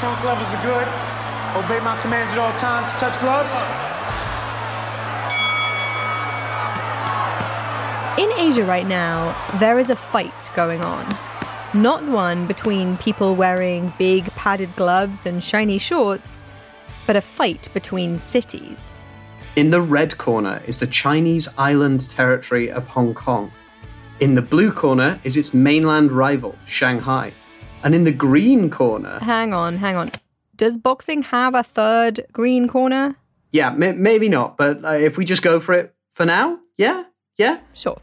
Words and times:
Trunk 0.00 0.24
levels 0.24 0.54
are 0.54 0.62
good. 0.62 0.88
Obey 1.62 1.84
my 1.84 2.00
commands 2.00 2.32
at 2.32 2.38
all 2.38 2.54
times. 2.54 2.90
Touch 2.94 3.20
gloves. 3.20 3.52
In 8.18 8.32
Asia 8.38 8.64
right 8.64 8.86
now, 8.86 9.36
there 9.58 9.78
is 9.78 9.90
a 9.90 9.94
fight 9.94 10.50
going 10.56 10.80
on. 10.80 11.06
Not 11.74 12.02
one 12.04 12.46
between 12.46 12.96
people 12.96 13.34
wearing 13.34 13.92
big 13.98 14.24
padded 14.36 14.74
gloves 14.74 15.26
and 15.26 15.44
shiny 15.44 15.76
shorts, 15.76 16.46
but 17.06 17.14
a 17.14 17.20
fight 17.20 17.68
between 17.74 18.18
cities. 18.18 18.94
In 19.54 19.70
the 19.70 19.82
red 19.82 20.16
corner 20.16 20.62
is 20.66 20.80
the 20.80 20.86
Chinese 20.86 21.46
island 21.58 22.08
territory 22.08 22.70
of 22.70 22.86
Hong 22.86 23.12
Kong. 23.12 23.52
In 24.18 24.34
the 24.34 24.40
blue 24.40 24.72
corner 24.72 25.20
is 25.24 25.36
its 25.36 25.52
mainland 25.52 26.10
rival, 26.10 26.56
Shanghai. 26.64 27.34
And 27.82 27.94
in 27.94 28.04
the 28.04 28.12
green 28.12 28.70
corner. 28.70 29.18
Hang 29.20 29.54
on, 29.54 29.76
hang 29.76 29.96
on. 29.96 30.10
Does 30.56 30.76
boxing 30.76 31.22
have 31.22 31.54
a 31.54 31.62
third 31.62 32.26
green 32.32 32.68
corner? 32.68 33.16
Yeah, 33.52 33.70
m- 33.70 34.02
maybe 34.02 34.28
not, 34.28 34.56
but 34.56 34.84
uh, 34.84 34.90
if 34.90 35.16
we 35.16 35.24
just 35.24 35.42
go 35.42 35.60
for 35.60 35.72
it 35.74 35.94
for 36.10 36.26
now, 36.26 36.58
yeah? 36.76 37.04
Yeah? 37.36 37.60
Sure. 37.72 37.98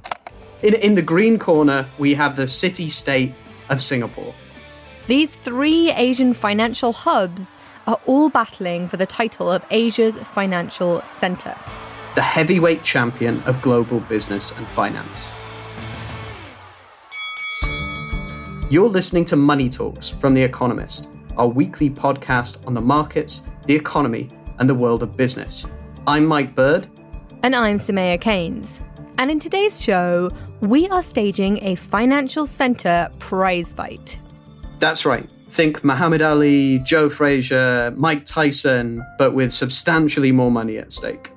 In, 0.63 0.73
in 0.73 0.95
the 0.95 1.03
green 1.03 1.37
corner, 1.37 1.85
we 1.99 2.15
have 2.15 2.35
the 2.35 2.47
city 2.47 2.89
state 2.89 3.33
of 3.69 3.81
Singapore. 3.81 4.33
These 5.05 5.35
three 5.35 5.91
Asian 5.91 6.33
financial 6.33 6.91
hubs 6.91 7.57
are 7.85 7.99
all 8.07 8.29
battling 8.29 8.87
for 8.87 8.97
the 8.97 9.05
title 9.05 9.51
of 9.51 9.63
Asia's 9.71 10.17
financial 10.17 11.01
center. 11.05 11.55
The 12.15 12.21
heavyweight 12.23 12.83
champion 12.83 13.41
of 13.43 13.61
global 13.61 13.99
business 14.01 14.57
and 14.57 14.65
finance. 14.67 15.31
You're 18.69 18.89
listening 18.89 19.23
to 19.25 19.37
Money 19.37 19.69
Talks 19.69 20.09
from 20.09 20.33
The 20.33 20.41
Economist, 20.41 21.09
our 21.37 21.47
weekly 21.47 21.89
podcast 21.89 22.67
on 22.67 22.73
the 22.73 22.81
markets, 22.81 23.45
the 23.65 23.73
economy, 23.73 24.29
and 24.59 24.69
the 24.69 24.75
world 24.75 25.01
of 25.03 25.15
business. 25.15 25.65
I'm 26.05 26.25
Mike 26.25 26.53
Bird. 26.53 26.85
And 27.43 27.55
I'm 27.55 27.77
Soumaya 27.77 28.19
Keynes. 28.19 28.81
And 29.19 29.31
in 29.31 29.39
today's 29.39 29.81
show, 29.81 30.31
we 30.59 30.85
are 30.89 31.01
staging 31.01 31.63
a 31.63 31.75
financial 31.75 32.45
center 32.45 33.09
prize 33.19 33.71
fight. 33.71 34.19
That's 34.79 35.05
right. 35.05 35.29
Think 35.47 35.85
Muhammad 35.85 36.21
Ali, 36.21 36.79
Joe 36.79 37.09
Frazier, 37.09 37.93
Mike 37.95 38.25
Tyson, 38.25 39.01
but 39.17 39.33
with 39.33 39.53
substantially 39.53 40.33
more 40.33 40.51
money 40.51 40.77
at 40.77 40.91
stake. 40.91 41.31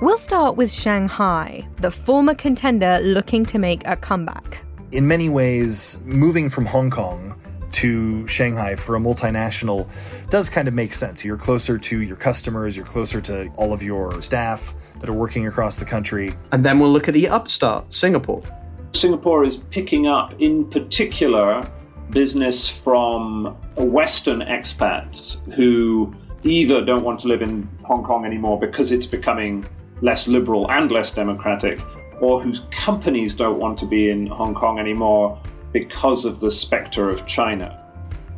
We'll 0.00 0.18
start 0.18 0.56
with 0.56 0.72
Shanghai, 0.72 1.64
the 1.76 1.92
former 1.92 2.34
contender 2.34 2.98
looking 3.04 3.46
to 3.46 3.60
make 3.60 3.86
a 3.86 3.94
comeback. 3.94 4.64
In 4.92 5.08
many 5.08 5.30
ways, 5.30 6.02
moving 6.04 6.50
from 6.50 6.66
Hong 6.66 6.90
Kong 6.90 7.34
to 7.72 8.26
Shanghai 8.26 8.74
for 8.74 8.94
a 8.94 8.98
multinational 9.00 9.88
does 10.28 10.50
kind 10.50 10.68
of 10.68 10.74
make 10.74 10.92
sense. 10.92 11.24
You're 11.24 11.38
closer 11.38 11.78
to 11.78 12.02
your 12.02 12.16
customers, 12.16 12.76
you're 12.76 12.84
closer 12.84 13.18
to 13.22 13.48
all 13.56 13.72
of 13.72 13.82
your 13.82 14.20
staff 14.20 14.74
that 15.00 15.08
are 15.08 15.14
working 15.14 15.46
across 15.46 15.78
the 15.78 15.86
country. 15.86 16.34
And 16.52 16.62
then 16.62 16.78
we'll 16.78 16.92
look 16.92 17.08
at 17.08 17.14
the 17.14 17.26
upstart, 17.26 17.90
Singapore. 17.94 18.42
Singapore 18.92 19.44
is 19.44 19.56
picking 19.56 20.08
up, 20.08 20.38
in 20.38 20.68
particular, 20.68 21.66
business 22.10 22.68
from 22.68 23.56
Western 23.76 24.40
expats 24.40 25.40
who 25.54 26.14
either 26.42 26.84
don't 26.84 27.02
want 27.02 27.18
to 27.20 27.28
live 27.28 27.40
in 27.40 27.66
Hong 27.84 28.04
Kong 28.04 28.26
anymore 28.26 28.60
because 28.60 28.92
it's 28.92 29.06
becoming 29.06 29.66
less 30.02 30.28
liberal 30.28 30.70
and 30.70 30.92
less 30.92 31.12
democratic, 31.12 31.80
or 32.22 32.40
whose 32.40 32.62
companies 32.70 33.34
don't 33.34 33.58
want 33.58 33.76
to 33.76 33.84
be 33.84 34.08
in 34.08 34.28
Hong 34.28 34.54
Kong 34.54 34.78
anymore 34.78 35.38
because 35.72 36.24
of 36.24 36.40
the 36.40 36.50
specter 36.50 37.08
of 37.08 37.26
China. 37.26 37.78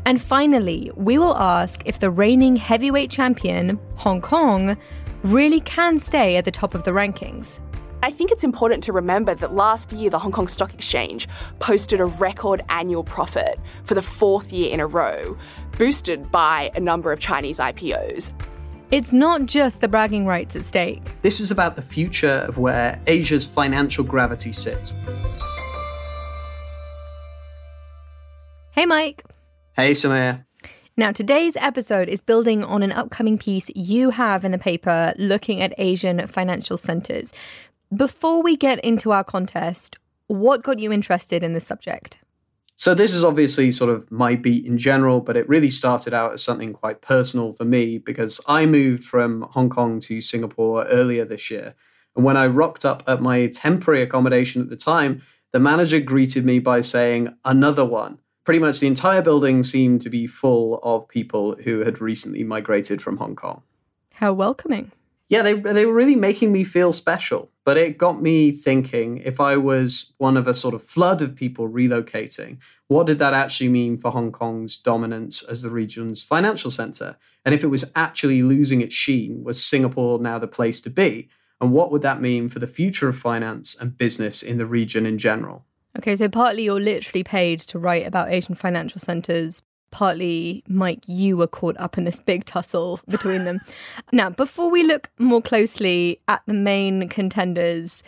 And 0.06 0.20
finally, 0.20 0.90
we 0.96 1.18
will 1.18 1.36
ask 1.36 1.82
if 1.84 2.00
the 2.00 2.10
reigning 2.10 2.56
heavyweight 2.56 3.10
champion, 3.10 3.78
Hong 3.96 4.20
Kong, 4.20 4.76
really 5.22 5.60
can 5.60 5.98
stay 5.98 6.36
at 6.36 6.44
the 6.44 6.50
top 6.50 6.74
of 6.74 6.84
the 6.84 6.90
rankings. 6.90 7.60
I 8.02 8.10
think 8.10 8.30
it's 8.30 8.44
important 8.44 8.84
to 8.84 8.92
remember 8.92 9.34
that 9.34 9.54
last 9.54 9.92
year 9.92 10.10
the 10.10 10.18
Hong 10.18 10.32
Kong 10.32 10.48
Stock 10.48 10.74
Exchange 10.74 11.28
posted 11.58 12.00
a 12.00 12.04
record 12.04 12.62
annual 12.68 13.04
profit 13.04 13.58
for 13.84 13.94
the 13.94 14.02
fourth 14.02 14.52
year 14.52 14.72
in 14.72 14.80
a 14.80 14.86
row, 14.86 15.36
boosted 15.78 16.30
by 16.30 16.70
a 16.74 16.80
number 16.80 17.12
of 17.12 17.18
Chinese 17.18 17.58
IPOs. 17.58 18.32
It's 18.94 19.12
not 19.12 19.47
just 19.47 19.81
the 19.81 19.88
bragging 19.88 20.25
rights 20.25 20.55
at 20.55 20.65
stake. 20.65 21.03
This 21.22 21.41
is 21.41 21.50
about 21.50 21.75
the 21.75 21.82
future 21.82 22.47
of 22.47 22.59
where 22.59 23.00
Asia's 23.09 23.44
financial 23.44 24.05
gravity 24.05 24.53
sits. 24.53 24.94
Hey, 28.71 28.87
Mike. 28.87 29.25
Hey, 29.72 29.91
Soumaya. 29.94 30.44
Now, 30.97 31.10
today's 31.10 31.56
episode 31.56 32.09
is 32.09 32.21
building 32.21 32.62
on 32.62 32.84
an 32.84 32.93
upcoming 32.93 33.37
piece 33.37 33.69
you 33.75 34.10
have 34.10 34.44
in 34.44 34.53
the 34.53 34.59
paper 34.59 35.12
looking 35.19 35.61
at 35.61 35.75
Asian 35.76 36.25
financial 36.28 36.76
centers. 36.76 37.32
Before 37.93 38.44
we 38.44 38.56
get 38.56 38.78
into 38.84 39.11
our 39.11 39.25
contest, 39.25 39.99
what 40.28 40.62
got 40.62 40.78
you 40.78 40.93
interested 40.93 41.43
in 41.43 41.53
this 41.53 41.66
subject? 41.66 42.19
So, 42.76 42.92
this 42.92 43.14
is 43.14 43.22
obviously 43.22 43.70
sort 43.70 43.90
of 43.90 44.10
my 44.10 44.34
beat 44.34 44.66
in 44.66 44.78
general, 44.78 45.20
but 45.20 45.36
it 45.36 45.48
really 45.48 45.70
started 45.70 46.12
out 46.12 46.32
as 46.32 46.42
something 46.42 46.72
quite 46.72 47.00
personal 47.00 47.52
for 47.52 47.64
me 47.64 47.98
because 47.98 48.40
I 48.48 48.66
moved 48.66 49.04
from 49.04 49.42
Hong 49.52 49.70
Kong 49.70 50.00
to 50.00 50.20
Singapore 50.20 50.84
earlier 50.86 51.24
this 51.24 51.50
year. 51.50 51.74
And 52.16 52.24
when 52.24 52.36
I 52.36 52.46
rocked 52.46 52.84
up 52.84 53.04
at 53.06 53.22
my 53.22 53.46
temporary 53.46 54.02
accommodation 54.02 54.60
at 54.60 54.70
the 54.70 54.76
time, 54.76 55.22
the 55.52 55.60
manager 55.60 56.00
greeted 56.00 56.44
me 56.44 56.58
by 56.58 56.80
saying, 56.80 57.36
Another 57.44 57.84
one. 57.84 58.18
Pretty 58.44 58.58
much 58.58 58.80
the 58.80 58.88
entire 58.88 59.22
building 59.22 59.62
seemed 59.62 60.02
to 60.02 60.10
be 60.10 60.26
full 60.26 60.80
of 60.82 61.08
people 61.08 61.56
who 61.64 61.80
had 61.80 62.00
recently 62.00 62.44
migrated 62.44 63.00
from 63.00 63.16
Hong 63.16 63.36
Kong. 63.36 63.62
How 64.14 64.32
welcoming. 64.32 64.90
Yeah, 65.28 65.42
they, 65.42 65.54
they 65.54 65.86
were 65.86 65.94
really 65.94 66.16
making 66.16 66.52
me 66.52 66.64
feel 66.64 66.92
special. 66.92 67.50
But 67.64 67.78
it 67.78 67.96
got 67.96 68.20
me 68.20 68.50
thinking 68.52 69.18
if 69.18 69.40
I 69.40 69.56
was 69.56 70.12
one 70.18 70.36
of 70.36 70.46
a 70.46 70.52
sort 70.52 70.74
of 70.74 70.82
flood 70.82 71.22
of 71.22 71.34
people 71.34 71.68
relocating, 71.68 72.58
what 72.88 73.06
did 73.06 73.18
that 73.20 73.32
actually 73.32 73.70
mean 73.70 73.96
for 73.96 74.10
Hong 74.10 74.32
Kong's 74.32 74.76
dominance 74.76 75.42
as 75.42 75.62
the 75.62 75.70
region's 75.70 76.22
financial 76.22 76.70
center? 76.70 77.16
And 77.44 77.54
if 77.54 77.64
it 77.64 77.68
was 77.68 77.90
actually 77.96 78.42
losing 78.42 78.82
its 78.82 78.94
sheen, 78.94 79.44
was 79.44 79.64
Singapore 79.64 80.18
now 80.18 80.38
the 80.38 80.46
place 80.46 80.82
to 80.82 80.90
be? 80.90 81.28
And 81.60 81.72
what 81.72 81.90
would 81.90 82.02
that 82.02 82.20
mean 82.20 82.50
for 82.50 82.58
the 82.58 82.66
future 82.66 83.08
of 83.08 83.16
finance 83.16 83.74
and 83.80 83.96
business 83.96 84.42
in 84.42 84.58
the 84.58 84.66
region 84.66 85.06
in 85.06 85.16
general? 85.16 85.64
Okay, 85.96 86.16
so 86.16 86.28
partly 86.28 86.64
you're 86.64 86.80
literally 86.80 87.24
paid 87.24 87.60
to 87.60 87.78
write 87.78 88.06
about 88.06 88.30
Asian 88.30 88.54
financial 88.54 89.00
centers, 89.00 89.62
partly, 89.94 90.65
Mike, 90.66 91.05
you 91.06 91.37
were 91.37 91.47
caught 91.47 91.77
up 91.78 91.97
in 91.97 92.03
this 92.03 92.19
big 92.19 92.44
tussle 92.44 92.99
between 93.09 93.44
them. 93.44 93.60
now, 94.12 94.28
before 94.28 94.69
we 94.69 94.82
look 94.82 95.09
more 95.21 95.41
closely 95.41 96.21
at 96.27 96.43
the 96.47 96.53
main 96.53 97.09
contenders, 97.09 98.02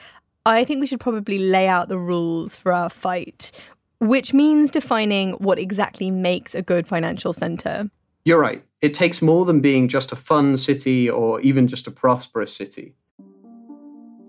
I 0.45 0.65
think 0.65 0.81
we 0.81 0.89
should 0.89 0.99
probably 0.99 1.39
lay 1.39 1.69
out 1.69 1.89
the 1.89 1.97
rules 1.97 2.57
for 2.57 2.73
our 2.73 2.91
fight, 2.91 3.53
which 4.01 4.35
means 4.35 4.73
defining 4.73 5.35
what 5.35 5.61
exactly 5.61 6.11
makes 6.11 6.57
a 6.57 6.61
good 6.61 6.89
financial 6.89 7.33
center. 7.33 7.89
You're 8.25 8.41
right. 8.41 8.65
It 8.81 8.93
takes 8.93 9.23
more 9.23 9.45
than 9.45 9.61
being 9.61 9.87
just 9.87 10.11
a 10.11 10.17
fun 10.17 10.57
city 10.57 11.09
or 11.09 11.41
even 11.43 11.69
just 11.69 11.87
a 11.87 11.93
prosperous 11.93 12.53
city. 12.53 12.95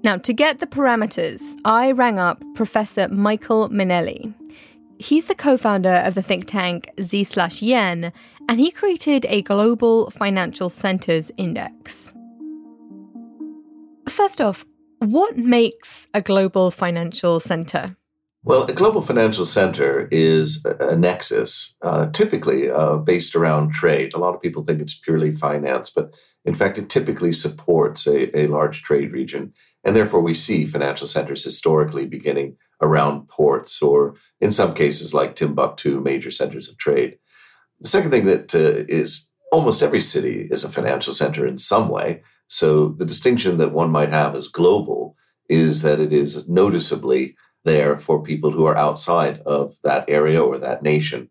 Now, 0.03 0.18
to 0.18 0.31
get 0.31 0.60
the 0.60 0.68
parameters, 0.68 1.57
I 1.65 1.92
rang 1.92 2.19
up 2.19 2.44
Professor 2.53 3.07
Michael 3.07 3.68
Mainelli. 3.69 4.36
He's 4.99 5.27
the 5.27 5.35
co 5.35 5.57
founder 5.57 5.95
of 6.05 6.15
the 6.15 6.21
think 6.21 6.47
tank 6.47 6.91
Z 7.01 7.23
slash 7.25 7.61
Yen, 7.61 8.11
and 8.49 8.59
he 8.59 8.71
created 8.71 9.25
a 9.29 9.41
global 9.41 10.09
financial 10.11 10.69
centers 10.69 11.31
index. 11.38 12.13
First 14.09 14.41
off, 14.41 14.65
what 14.99 15.38
makes 15.38 16.07
a 16.13 16.21
global 16.21 16.71
financial 16.71 17.39
center? 17.39 17.95
Well, 18.44 18.63
a 18.63 18.73
global 18.73 19.01
financial 19.01 19.45
center 19.45 20.07
is 20.09 20.65
a, 20.65 20.95
nexus, 20.95 21.75
uh, 21.81 22.07
typically 22.07 22.69
uh, 22.69 22.95
based 22.95 23.35
around 23.35 23.73
trade. 23.73 24.13
A 24.13 24.17
lot 24.17 24.33
of 24.33 24.41
people 24.41 24.63
think 24.63 24.81
it's 24.81 24.97
purely 24.97 25.31
finance, 25.31 25.89
but 25.89 26.11
In 26.47 26.55
fact, 26.55 26.77
it 26.77 26.89
typically 26.89 27.33
supports 27.33 28.07
a, 28.07 28.39
a 28.39 28.47
large 28.47 28.81
trade 28.81 29.11
region. 29.11 29.53
And 29.88 29.95
therefore, 29.95 30.19
we 30.19 30.34
see 30.34 30.66
financial 30.66 31.07
centers 31.07 31.45
historically 31.45 32.06
beginning 32.06 32.57
around 32.81 33.30
ports 33.30 33.81
or, 33.81 34.16
in 34.42 34.51
some 34.51 34.74
cases, 34.74 35.13
like 35.13 35.34
Timbuktu, 35.34 36.01
major 36.01 36.30
centers 36.30 36.68
of 36.68 36.78
trade. 36.78 37.18
The 37.80 37.88
second 37.88 38.12
thing 38.12 38.25
that 38.25 38.54
uh, 38.54 38.84
is 38.89 39.31
almost 39.50 39.81
every 39.81 40.01
city 40.01 40.50
is 40.51 40.66
a 40.66 40.69
financial 40.69 41.13
center 41.13 41.48
in 41.48 41.57
some 41.57 41.88
way. 41.88 42.22
So 42.50 42.89
the 42.89 43.06
distinction 43.06 43.60
that 43.60 43.72
one 43.72 43.89
might 43.89 44.10
have 44.10 44.36
as 44.36 44.50
global 44.50 45.16
is 45.48 45.84
that 45.84 46.01
it 46.01 46.12
is 46.12 46.45
noticeably 46.50 47.38
there 47.63 47.98
for 47.98 48.22
people 48.22 48.51
who 48.51 48.66
are 48.66 48.75
outside 48.75 49.39
of 49.45 49.75
that 49.84 50.04
area 50.10 50.44
or 50.44 50.57
that 50.57 50.84
nation. 50.84 51.30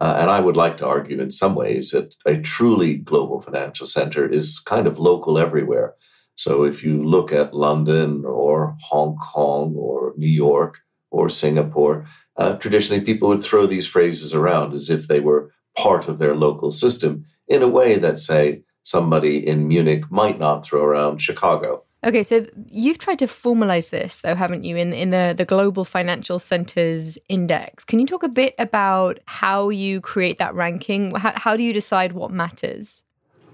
Uh, 0.00 0.16
and 0.20 0.30
I 0.30 0.38
would 0.38 0.56
like 0.56 0.76
to 0.76 0.86
argue 0.86 1.20
in 1.20 1.32
some 1.32 1.56
ways 1.56 1.90
that 1.90 2.14
a 2.24 2.36
truly 2.36 2.94
global 2.94 3.40
financial 3.40 3.88
center 3.88 4.24
is 4.24 4.60
kind 4.60 4.86
of 4.86 5.00
local 5.00 5.36
everywhere. 5.36 5.94
So 6.38 6.62
if 6.62 6.84
you 6.84 7.02
look 7.02 7.32
at 7.32 7.52
London 7.52 8.24
or 8.24 8.76
Hong 8.82 9.16
Kong 9.16 9.74
or 9.76 10.14
New 10.16 10.30
York 10.30 10.78
or 11.10 11.28
Singapore, 11.28 12.06
uh, 12.36 12.52
traditionally 12.52 13.04
people 13.04 13.28
would 13.28 13.42
throw 13.42 13.66
these 13.66 13.88
phrases 13.88 14.32
around 14.32 14.72
as 14.72 14.88
if 14.88 15.08
they 15.08 15.18
were 15.18 15.52
part 15.76 16.06
of 16.06 16.18
their 16.18 16.36
local 16.36 16.70
system 16.70 17.24
in 17.48 17.60
a 17.60 17.68
way 17.68 17.98
that, 17.98 18.20
say, 18.20 18.62
somebody 18.84 19.44
in 19.44 19.66
Munich 19.66 20.04
might 20.12 20.38
not 20.38 20.64
throw 20.64 20.84
around 20.84 21.20
Chicago. 21.20 21.82
Okay, 22.06 22.22
so 22.22 22.46
you've 22.70 22.98
tried 22.98 23.18
to 23.18 23.26
formalize 23.26 23.90
this, 23.90 24.20
though, 24.20 24.36
haven't 24.36 24.62
you, 24.62 24.76
in, 24.76 24.92
in 24.92 25.10
the, 25.10 25.34
the 25.36 25.44
Global 25.44 25.84
Financial 25.84 26.38
Centers 26.38 27.18
Index? 27.28 27.82
Can 27.82 27.98
you 27.98 28.06
talk 28.06 28.22
a 28.22 28.28
bit 28.28 28.54
about 28.60 29.18
how 29.26 29.70
you 29.70 30.00
create 30.00 30.38
that 30.38 30.54
ranking? 30.54 31.12
How, 31.16 31.32
how 31.34 31.56
do 31.56 31.64
you 31.64 31.72
decide 31.72 32.12
what 32.12 32.30
matters? 32.30 33.02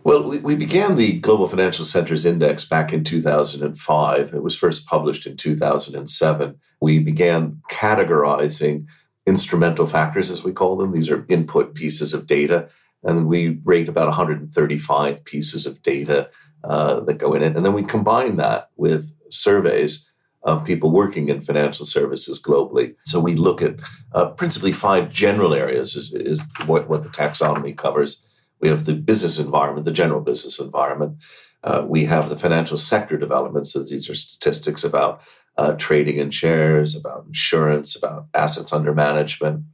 Well, 0.05 0.23
we, 0.23 0.39
we 0.39 0.55
began 0.55 0.97
the 0.97 1.19
Global 1.19 1.49
Financial 1.49 1.83
Centers 1.83 2.27
Index 2.27 2.67
back 2.67 2.93
in 2.93 3.05
2005. 3.05 4.35
It 4.35 4.43
was 4.43 4.55
first 4.55 4.87
published 4.87 5.27
in 5.27 5.39
2007. 5.39 6.61
We 6.83 6.99
began 6.99 7.63
categorizing 7.71 8.85
instrumental 9.27 9.87
factors, 9.87 10.29
as 10.29 10.45
we 10.45 10.53
call 10.53 10.77
them. 10.77 10.93
These 10.93 11.09
are 11.09 11.25
input 11.31 11.75
pieces 11.75 12.13
of 12.13 12.27
data. 12.27 12.69
And 13.03 13.27
we 13.27 13.61
rate 13.65 13.89
about 13.89 14.09
135 14.09 15.25
pieces 15.25 15.65
of 15.65 15.83
data 15.83 16.29
uh, 16.63 17.01
that 17.01 17.15
go 17.15 17.33
in 17.33 17.43
it. 17.43 17.57
And 17.57 17.65
then 17.65 17.73
we 17.73 17.83
combine 17.83 18.37
that 18.37 18.69
with 18.77 19.11
surveys 19.31 20.07
of 20.43 20.67
people 20.67 20.93
working 20.93 21.29
in 21.31 21.41
financial 21.41 21.87
services 21.87 22.39
globally. 22.39 22.95
So 23.07 23.21
we 23.21 23.37
look 23.37 23.63
at 23.63 23.77
uh, 24.13 24.27
principally 24.27 24.73
five 24.73 25.11
general 25.11 25.55
areas, 25.55 25.97
is, 25.97 26.13
is 26.13 26.47
what, 26.67 26.91
what 26.91 27.05
the 27.05 27.09
taxonomy 27.09 27.75
covers. 27.75 28.23
We 28.61 28.69
have 28.69 28.85
the 28.85 28.95
business 28.95 29.39
environment, 29.39 29.85
the 29.85 29.93
general 29.93 30.21
business 30.21 30.59
environment. 30.59 31.19
Uh, 31.63 31.85
we 31.87 32.05
have 32.05 32.29
the 32.29 32.37
financial 32.37 32.79
sector 32.79 33.17
developments. 33.17 33.73
So 33.73 33.83
these 33.83 34.09
are 34.09 34.15
statistics 34.15 34.85
about 34.85 35.21
uh, 35.57 35.73
trading 35.73 36.17
in 36.17 36.31
shares, 36.31 36.97
about 36.97 37.27
insurance, 37.27 37.97
about 37.97 38.27
assets 38.35 38.73
under 38.73 38.95
management. 38.95 39.65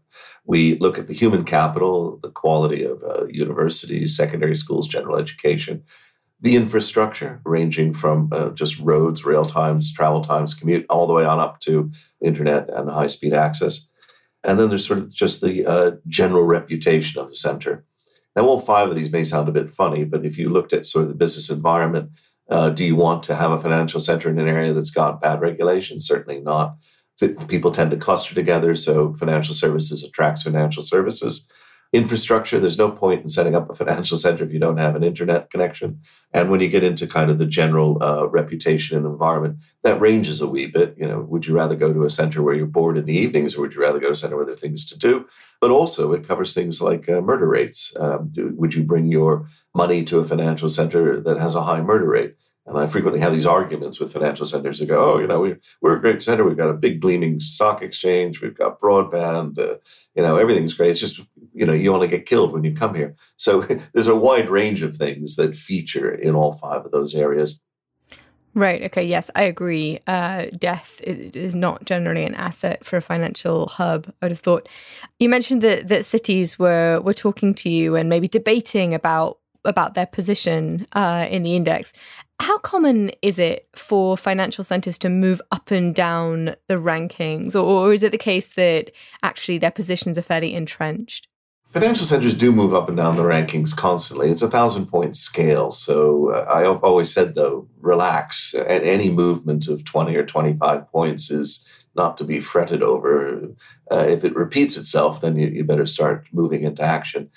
We 0.45 0.79
look 0.79 0.99
at 0.99 1.07
the 1.07 1.15
human 1.15 1.45
capital, 1.45 2.19
the 2.23 2.31
quality 2.31 2.85
of 2.85 3.03
uh, 3.03 3.27
universities, 3.27 4.17
secondary 4.17 4.57
schools, 4.57 4.89
general 4.89 5.17
education 5.17 5.85
the 6.41 6.57
infrastructure, 6.57 7.41
ranging 7.45 7.93
from 7.93 8.31
uh, 8.33 8.51
just 8.51 8.79
roads, 8.79 9.25
rail 9.25 9.45
times, 9.45 9.93
travel 9.93 10.23
times, 10.23 10.55
commute, 10.55 10.87
all 10.89 11.07
the 11.07 11.13
way 11.13 11.25
on 11.25 11.39
up 11.39 11.61
to 11.61 11.91
internet 12.23 12.69
and 12.71 12.89
high 12.89 13.07
speed 13.07 13.35
access. 13.35 13.87
And 14.43 14.59
then 14.59 14.71
there's 14.71 14.87
sort 14.87 15.01
of 15.01 15.15
just 15.15 15.43
the 15.43 15.67
uh, 15.67 15.91
general 16.09 16.45
reputation 16.45 17.21
of 17.21 17.29
the 17.29 17.37
center. 17.37 17.85
Now, 18.41 18.47
all 18.47 18.59
five 18.59 18.89
of 18.89 18.95
these 18.95 19.13
may 19.13 19.23
sound 19.23 19.51
a 19.51 19.53
bit 19.53 19.71
funny, 19.71 20.03
but 20.05 20.25
if 20.25 20.39
you 20.39 20.49
looked 20.49 20.73
at 20.73 20.87
sort 20.87 21.03
of 21.03 21.11
the 21.11 21.15
business 21.15 21.51
environment, 21.51 22.13
uh, 22.51 22.71
do 22.71 22.87
you 22.87 22.97
want 22.97 23.23
to 23.25 23.37
have 23.37 23.53
a 23.53 23.61
financial 23.61 24.01
center 24.01 24.31
in 24.31 24.39
an 24.39 24.49
area 24.49 24.73
that's 24.73 24.91
got 24.91 25.21
bad 25.21 25.43
regulation? 25.43 26.01
Certainly 26.01 26.41
not. 26.41 26.75
People 27.49 27.71
tend 27.71 27.91
to 27.91 27.99
cluster 27.99 28.35
together, 28.35 28.75
so 28.77 29.13
financial 29.13 29.53
services 29.53 30.03
attracts 30.03 30.45
financial 30.45 30.83
services 30.83 31.47
infrastructure. 31.93 32.61
There's 32.61 32.79
no 32.79 32.91
point 32.91 33.23
in 33.23 33.31
setting 33.31 33.57
up 33.57 33.69
a 33.69 33.75
financial 33.75 34.17
center 34.17 34.45
if 34.45 34.53
you 34.53 34.61
don't 34.61 34.77
have 34.77 34.95
an 34.95 35.03
internet 35.03 35.51
connection. 35.51 36.01
And 36.33 36.49
when 36.49 36.61
you 36.61 36.69
get 36.69 36.85
into 36.85 37.07
kind 37.07 37.31
of 37.31 37.39
the 37.39 37.47
general 37.47 38.01
uh, 38.03 38.29
reputation 38.29 38.97
and 38.97 39.07
environment, 39.07 39.59
that 39.83 40.01
ranges 40.01 40.41
a 40.41 40.47
wee 40.47 40.67
bit. 40.67 40.95
You 40.97 41.09
know, 41.09 41.21
would 41.21 41.47
you 41.47 41.55
rather 41.55 41.75
go 41.75 41.93
to 41.93 42.05
a 42.05 42.11
center 42.11 42.43
where 42.43 42.55
you're 42.55 42.67
bored 42.67 42.97
in 42.97 43.07
the 43.07 43.17
evenings, 43.17 43.57
or 43.57 43.63
would 43.63 43.75
you 43.75 43.81
rather 43.81 43.99
go 43.99 44.07
to 44.07 44.13
a 44.13 44.17
center 44.17 44.37
where 44.37 44.45
there 44.45 44.55
are 44.55 44.59
things 44.59 44.85
to 44.87 44.99
do? 44.99 45.27
But 45.61 45.73
also, 45.73 46.13
it 46.13 46.27
covers 46.27 46.55
things 46.55 46.81
like 46.81 47.09
uh, 47.09 47.21
murder 47.21 47.49
rates. 47.49 47.95
Um, 47.99 48.29
do, 48.31 48.55
would 48.57 48.75
you 48.75 48.85
bring 48.85 49.09
your 49.09 49.49
money 49.75 50.05
to 50.05 50.19
a 50.19 50.25
financial 50.25 50.69
center 50.69 51.21
that 51.21 51.39
has 51.39 51.55
a 51.55 51.65
high 51.65 51.81
murder 51.81 52.09
rate? 52.09 52.37
And 52.71 52.79
I 52.79 52.87
frequently 52.87 53.19
have 53.19 53.33
these 53.33 53.47
arguments 53.47 53.99
with 53.99 54.13
financial 54.13 54.47
centers 54.47 54.79
that 54.79 54.87
go, 54.87 55.15
oh, 55.15 55.19
you 55.19 55.27
know, 55.27 55.41
we, 55.41 55.57
we're 55.81 55.97
a 55.97 56.01
great 56.01 56.23
center. 56.23 56.45
We've 56.45 56.57
got 56.57 56.71
a 56.71 56.75
big 56.75 57.01
gleaming 57.01 57.41
stock 57.41 57.83
exchange. 57.83 58.41
We've 58.41 58.57
got 58.57 58.81
broadband. 58.81 59.59
Uh, 59.59 59.79
you 60.15 60.23
know, 60.23 60.37
everything's 60.37 60.75
great. 60.75 60.93
It's 60.93 61.01
just, 61.01 61.21
you 61.53 61.67
know, 61.67 61.73
you 61.73 61.93
only 61.93 62.07
get 62.07 62.27
killed 62.27 62.53
when 62.53 62.63
you 62.63 62.73
come 62.73 62.95
here. 62.95 63.17
So 63.37 63.63
there's 63.93 64.07
a 64.07 64.15
wide 64.15 64.49
range 64.49 64.83
of 64.83 64.97
things 64.97 65.35
that 65.35 65.57
feature 65.57 66.15
in 66.15 66.37
all 66.37 66.53
five 66.53 66.85
of 66.85 66.93
those 66.93 67.13
areas. 67.13 67.61
Right. 68.55 68.85
Okay. 68.85 69.05
Yes, 69.05 69.31
I 69.35 69.43
agree. 69.43 69.99
Uh, 70.07 70.47
death 70.57 71.01
is 71.03 71.57
not 71.57 71.85
generally 71.85 72.25
an 72.25 72.35
asset 72.37 72.85
for 72.85 72.97
a 72.97 73.03
financial 73.03 73.67
hub. 73.67 74.13
I'd 74.23 74.31
have 74.31 74.41
thought. 74.41 74.69
You 75.19 75.29
mentioned 75.29 75.63
that 75.63 75.87
that 75.87 76.05
cities 76.05 76.59
were 76.59 77.01
were 77.01 77.15
talking 77.15 77.55
to 77.55 77.69
you 77.69 77.95
and 77.95 78.09
maybe 78.09 78.27
debating 78.27 78.93
about 78.93 79.39
about 79.65 79.95
their 79.95 80.07
position 80.07 80.87
uh, 80.93 81.27
in 81.31 81.43
the 81.43 81.55
index. 81.55 81.93
How 82.41 82.57
common 82.57 83.13
is 83.21 83.39
it 83.39 83.69
for 83.75 84.17
financial 84.17 84.65
centers 84.65 84.97
to 84.99 85.11
move 85.11 85.43
up 85.53 85.71
and 85.71 85.95
down 85.95 86.57
the 86.69 86.77
rankings, 86.77 87.55
or, 87.55 87.59
or 87.59 87.93
is 87.93 88.03
it 88.03 88.13
the 88.13 88.19
case 88.19 88.55
that 88.55 88.93
actually 89.23 89.59
their 89.59 89.71
positions 89.71 90.17
are 90.17 90.23
fairly 90.23 90.55
entrenched? 90.55 91.29
Financial 91.67 92.07
centers 92.07 92.33
do 92.33 92.51
move 92.51 92.73
up 92.73 92.89
and 92.89 92.97
down 92.97 93.17
the 93.17 93.23
rankings 93.23 93.77
constantly. 93.77 94.31
It's 94.31 94.41
a 94.41 94.49
thousand 94.49 94.87
point 94.87 95.17
scale. 95.17 95.71
So 95.71 96.31
uh, 96.31 96.47
I've 96.51 96.83
always 96.83 97.13
said, 97.13 97.35
though, 97.35 97.69
relax. 97.79 98.55
At 98.55 98.85
any 98.85 99.11
movement 99.11 99.69
of 99.69 99.85
20 99.85 100.17
or 100.17 100.25
25 100.25 100.91
points 100.91 101.31
is 101.31 101.69
not 101.95 102.17
to 102.17 102.25
be 102.25 102.41
fretted 102.41 102.83
over. 102.83 103.51
Uh, 103.93 103.97
if 104.09 104.25
it 104.25 104.35
repeats 104.35 104.79
itself, 104.79 105.21
then 105.21 105.37
you, 105.37 105.47
you 105.49 105.63
better 105.63 105.87
start 105.87 106.27
moving 106.33 106.63
into 106.63 106.83
action. 106.83 107.31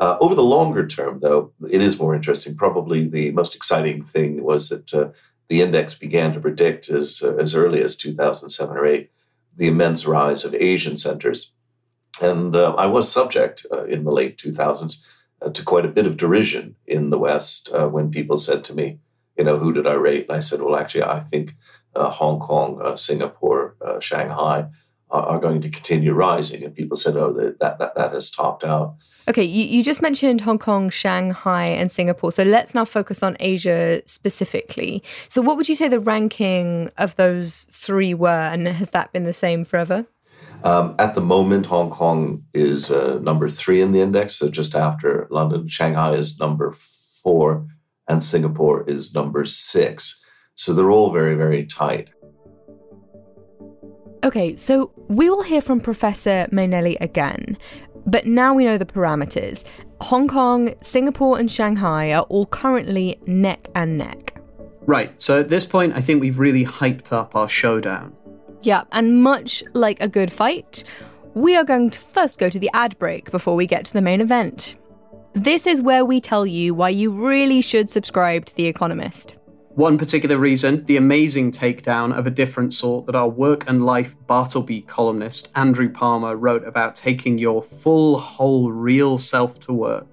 Uh, 0.00 0.16
over 0.18 0.34
the 0.34 0.42
longer 0.42 0.86
term, 0.86 1.20
though, 1.20 1.52
it 1.68 1.82
is 1.82 2.00
more 2.00 2.14
interesting. 2.14 2.56
Probably 2.56 3.06
the 3.06 3.32
most 3.32 3.54
exciting 3.54 4.02
thing 4.02 4.42
was 4.42 4.70
that 4.70 4.94
uh, 4.94 5.10
the 5.48 5.60
index 5.60 5.94
began 5.94 6.32
to 6.32 6.40
predict 6.40 6.88
as, 6.88 7.22
uh, 7.22 7.36
as 7.36 7.54
early 7.54 7.82
as 7.82 7.96
2007 7.96 8.76
or 8.76 8.86
8 8.86 9.10
the 9.56 9.66
immense 9.66 10.06
rise 10.06 10.44
of 10.44 10.54
Asian 10.54 10.96
centers. 10.96 11.52
And 12.22 12.56
uh, 12.56 12.74
I 12.78 12.86
was 12.86 13.12
subject 13.12 13.66
uh, 13.70 13.84
in 13.84 14.04
the 14.04 14.10
late 14.10 14.38
2000s 14.38 15.00
uh, 15.42 15.50
to 15.50 15.62
quite 15.62 15.84
a 15.84 15.88
bit 15.88 16.06
of 16.06 16.16
derision 16.16 16.76
in 16.86 17.10
the 17.10 17.18
West 17.18 17.68
when 17.72 18.10
people 18.10 18.38
said 18.38 18.64
to 18.64 18.74
me, 18.74 19.00
you 19.36 19.44
know, 19.44 19.58
who 19.58 19.72
did 19.72 19.86
I 19.86 19.94
rate? 19.94 20.26
And 20.28 20.36
I 20.36 20.40
said, 20.40 20.62
well, 20.62 20.76
actually, 20.76 21.02
I 21.02 21.20
think 21.20 21.54
Hong 21.94 22.40
Kong, 22.40 22.96
Singapore, 22.96 23.76
Shanghai 24.00 24.66
are, 25.10 25.22
are, 25.22 25.40
going 25.40 25.60
to 25.62 25.68
continue 25.68 26.12
rising. 26.12 26.64
And 26.64 26.74
people 26.74 26.96
said, 26.96 27.16
oh, 27.16 27.32
that, 27.32 27.78
that, 27.78 27.94
that 27.94 28.12
has 28.12 28.30
topped 28.30 28.64
out. 28.64 28.96
Okay, 29.30 29.44
you, 29.44 29.64
you 29.64 29.84
just 29.84 30.02
mentioned 30.02 30.40
Hong 30.40 30.58
Kong, 30.58 30.90
Shanghai, 30.90 31.66
and 31.66 31.88
Singapore. 31.88 32.32
So 32.32 32.42
let's 32.42 32.74
now 32.74 32.84
focus 32.84 33.22
on 33.22 33.36
Asia 33.38 34.02
specifically. 34.04 35.04
So, 35.28 35.40
what 35.40 35.56
would 35.56 35.68
you 35.68 35.76
say 35.76 35.86
the 35.86 36.00
ranking 36.00 36.90
of 36.98 37.14
those 37.14 37.68
three 37.70 38.12
were, 38.12 38.28
and 38.28 38.66
has 38.66 38.90
that 38.90 39.12
been 39.12 39.22
the 39.22 39.32
same 39.32 39.64
forever? 39.64 40.04
Um, 40.64 40.96
at 40.98 41.14
the 41.14 41.20
moment, 41.20 41.66
Hong 41.66 41.90
Kong 41.90 42.42
is 42.52 42.90
uh, 42.90 43.20
number 43.22 43.48
three 43.48 43.80
in 43.80 43.92
the 43.92 44.00
index, 44.00 44.34
so 44.34 44.48
just 44.48 44.74
after 44.74 45.28
London. 45.30 45.68
Shanghai 45.68 46.14
is 46.14 46.40
number 46.40 46.72
four, 46.72 47.68
and 48.08 48.24
Singapore 48.24 48.82
is 48.90 49.14
number 49.14 49.46
six. 49.46 50.24
So 50.56 50.72
they're 50.74 50.90
all 50.90 51.12
very, 51.12 51.36
very 51.36 51.64
tight. 51.66 52.08
Okay, 54.22 54.54
so 54.54 54.92
we 55.08 55.30
will 55.30 55.42
hear 55.42 55.62
from 55.62 55.80
Professor 55.80 56.46
Mainelli 56.52 56.98
again, 57.00 57.56
but 58.10 58.26
now 58.26 58.54
we 58.54 58.64
know 58.64 58.76
the 58.76 58.84
parameters. 58.84 59.64
Hong 60.00 60.26
Kong, 60.26 60.74
Singapore, 60.82 61.38
and 61.38 61.50
Shanghai 61.50 62.12
are 62.12 62.22
all 62.22 62.46
currently 62.46 63.20
neck 63.26 63.68
and 63.74 63.96
neck. 63.96 64.40
Right, 64.86 65.12
so 65.20 65.40
at 65.40 65.48
this 65.48 65.64
point, 65.64 65.94
I 65.94 66.00
think 66.00 66.20
we've 66.20 66.38
really 66.38 66.64
hyped 66.64 67.12
up 67.12 67.36
our 67.36 67.48
showdown. 67.48 68.16
Yeah, 68.62 68.84
and 68.92 69.22
much 69.22 69.62
like 69.72 70.00
a 70.00 70.08
good 70.08 70.32
fight, 70.32 70.84
we 71.34 71.54
are 71.54 71.64
going 71.64 71.90
to 71.90 72.00
first 72.00 72.38
go 72.38 72.50
to 72.50 72.58
the 72.58 72.70
ad 72.74 72.98
break 72.98 73.30
before 73.30 73.54
we 73.54 73.66
get 73.66 73.84
to 73.86 73.92
the 73.92 74.02
main 74.02 74.20
event. 74.20 74.74
This 75.34 75.66
is 75.66 75.80
where 75.80 76.04
we 76.04 76.20
tell 76.20 76.44
you 76.44 76.74
why 76.74 76.88
you 76.88 77.12
really 77.12 77.60
should 77.60 77.88
subscribe 77.88 78.46
to 78.46 78.56
The 78.56 78.66
Economist. 78.66 79.36
One 79.74 79.98
particular 79.98 80.36
reason, 80.36 80.84
the 80.86 80.96
amazing 80.96 81.52
takedown 81.52 82.12
of 82.12 82.26
a 82.26 82.30
different 82.30 82.72
sort 82.72 83.06
that 83.06 83.14
our 83.14 83.28
work 83.28 83.68
and 83.68 83.86
life 83.86 84.16
Bartleby 84.26 84.82
columnist 84.82 85.52
Andrew 85.54 85.88
Palmer 85.88 86.36
wrote 86.36 86.66
about 86.66 86.96
taking 86.96 87.38
your 87.38 87.62
full, 87.62 88.18
whole, 88.18 88.72
real 88.72 89.16
self 89.16 89.60
to 89.60 89.72
work. 89.72 90.08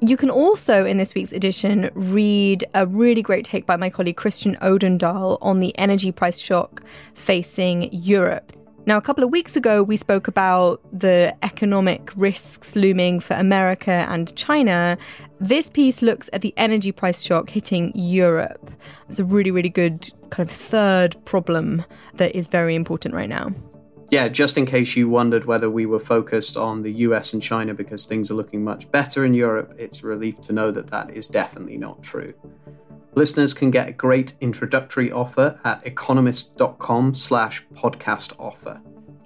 You 0.00 0.18
can 0.18 0.28
also, 0.28 0.84
in 0.84 0.98
this 0.98 1.14
week's 1.14 1.32
edition, 1.32 1.90
read 1.94 2.66
a 2.74 2.86
really 2.86 3.22
great 3.22 3.46
take 3.46 3.64
by 3.64 3.76
my 3.76 3.88
colleague 3.88 4.16
Christian 4.16 4.56
Odendahl 4.60 5.38
on 5.40 5.60
the 5.60 5.76
energy 5.78 6.12
price 6.12 6.38
shock 6.38 6.82
facing 7.14 7.92
Europe. 7.92 8.52
Now, 8.88 8.96
a 8.96 9.02
couple 9.02 9.22
of 9.22 9.28
weeks 9.28 9.54
ago, 9.54 9.82
we 9.82 9.98
spoke 9.98 10.28
about 10.28 10.80
the 10.98 11.36
economic 11.42 12.10
risks 12.16 12.74
looming 12.74 13.20
for 13.20 13.34
America 13.34 14.06
and 14.08 14.34
China. 14.34 14.96
This 15.40 15.68
piece 15.68 16.00
looks 16.00 16.30
at 16.32 16.40
the 16.40 16.54
energy 16.56 16.90
price 16.90 17.22
shock 17.22 17.50
hitting 17.50 17.92
Europe. 17.94 18.70
It's 19.10 19.18
a 19.18 19.26
really, 19.26 19.50
really 19.50 19.68
good 19.68 20.10
kind 20.30 20.48
of 20.48 20.56
third 20.56 21.22
problem 21.26 21.84
that 22.14 22.34
is 22.34 22.46
very 22.46 22.74
important 22.74 23.14
right 23.14 23.28
now. 23.28 23.50
Yeah, 24.08 24.26
just 24.28 24.56
in 24.56 24.64
case 24.64 24.96
you 24.96 25.06
wondered 25.06 25.44
whether 25.44 25.68
we 25.68 25.84
were 25.84 26.00
focused 26.00 26.56
on 26.56 26.80
the 26.80 26.92
US 27.08 27.34
and 27.34 27.42
China 27.42 27.74
because 27.74 28.06
things 28.06 28.30
are 28.30 28.34
looking 28.34 28.64
much 28.64 28.90
better 28.90 29.22
in 29.26 29.34
Europe, 29.34 29.74
it's 29.76 30.02
a 30.02 30.06
relief 30.06 30.40
to 30.40 30.54
know 30.54 30.70
that 30.70 30.86
that 30.86 31.10
is 31.10 31.26
definitely 31.26 31.76
not 31.76 32.02
true. 32.02 32.32
Listeners 33.14 33.54
can 33.54 33.70
get 33.70 33.88
a 33.88 33.92
great 33.92 34.34
introductory 34.40 35.10
offer 35.10 35.58
at 35.64 35.84
economist.com 35.86 37.14
slash 37.14 37.64
podcast 37.74 38.34
offer. 38.38 38.80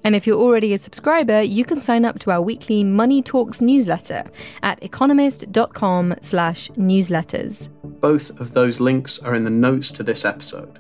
And 0.05 0.17
if 0.17 0.27
you're 0.27 0.41
already 0.41 0.75
a 0.75 0.79
subscriber, 0.79 1.43
you 1.43 1.65
can 1.65 1.79
sign 1.79 2.05
up 2.05 2.19
to 2.21 2.31
our 2.31 2.43
weekly 2.43 2.83
Money 2.83 3.23
Talks 3.23 3.61
newsletter 3.61 4.25
at 4.62 4.83
economist.com 4.83 6.17
slash 6.21 6.69
newsletters. 6.71 7.69
Both 7.85 8.41
of 8.41 8.53
those 8.53 8.81
links 8.81 9.23
are 9.23 9.35
in 9.35 9.45
the 9.45 9.51
notes 9.51 9.91
to 9.93 10.03
this 10.03 10.25
episode. 10.25 10.79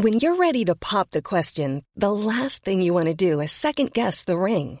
When 0.00 0.18
you're 0.20 0.36
ready 0.36 0.64
to 0.64 0.76
pop 0.76 1.10
the 1.10 1.22
question, 1.22 1.82
the 1.96 2.12
last 2.12 2.64
thing 2.64 2.80
you 2.80 2.94
want 2.94 3.06
to 3.06 3.14
do 3.14 3.40
is 3.40 3.50
second 3.50 3.92
guess 3.92 4.22
the 4.24 4.38
ring. 4.38 4.80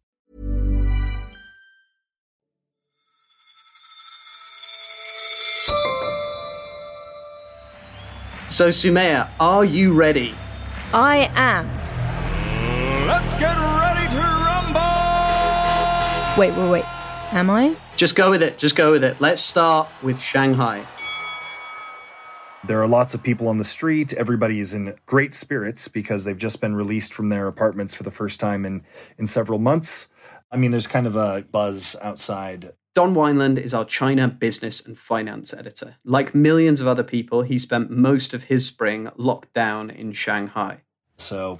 So, 8.51 8.67
Soumaya, 8.67 9.29
are 9.39 9.63
you 9.63 9.93
ready? 9.93 10.35
I 10.93 11.31
am. 11.35 11.67
Let's 13.07 13.33
get 13.35 13.55
ready 13.55 14.13
to 14.13 14.19
rumble! 14.19 14.81
Wait, 16.37 16.51
wait, 16.59 16.69
wait. 16.69 16.85
Am 17.33 17.49
I? 17.49 17.77
Just 17.95 18.17
go 18.17 18.29
with 18.29 18.43
it. 18.43 18.57
Just 18.57 18.75
go 18.75 18.91
with 18.91 19.05
it. 19.05 19.21
Let's 19.21 19.41
start 19.41 19.87
with 20.03 20.19
Shanghai. 20.19 20.85
There 22.65 22.81
are 22.81 22.89
lots 22.89 23.13
of 23.13 23.23
people 23.23 23.47
on 23.47 23.57
the 23.57 23.63
street. 23.63 24.11
Everybody 24.11 24.59
is 24.59 24.73
in 24.73 24.95
great 25.05 25.33
spirits 25.33 25.87
because 25.87 26.25
they've 26.25 26.37
just 26.37 26.59
been 26.59 26.75
released 26.75 27.13
from 27.13 27.29
their 27.29 27.47
apartments 27.47 27.95
for 27.95 28.03
the 28.03 28.11
first 28.11 28.41
time 28.41 28.65
in, 28.65 28.83
in 29.17 29.27
several 29.27 29.59
months. 29.59 30.09
I 30.51 30.57
mean, 30.57 30.71
there's 30.71 30.87
kind 30.87 31.07
of 31.07 31.15
a 31.15 31.45
buzz 31.53 31.95
outside. 32.01 32.71
Don 32.93 33.15
Weinland 33.15 33.57
is 33.57 33.73
our 33.73 33.85
China 33.85 34.27
business 34.27 34.85
and 34.85 34.97
finance 34.97 35.53
editor. 35.53 35.95
Like 36.03 36.35
millions 36.35 36.81
of 36.81 36.87
other 36.87 37.03
people, 37.03 37.41
he 37.41 37.57
spent 37.57 37.89
most 37.89 38.33
of 38.33 38.43
his 38.43 38.65
spring 38.65 39.09
locked 39.15 39.53
down 39.53 39.89
in 39.89 40.11
Shanghai. 40.11 40.81
So 41.17 41.59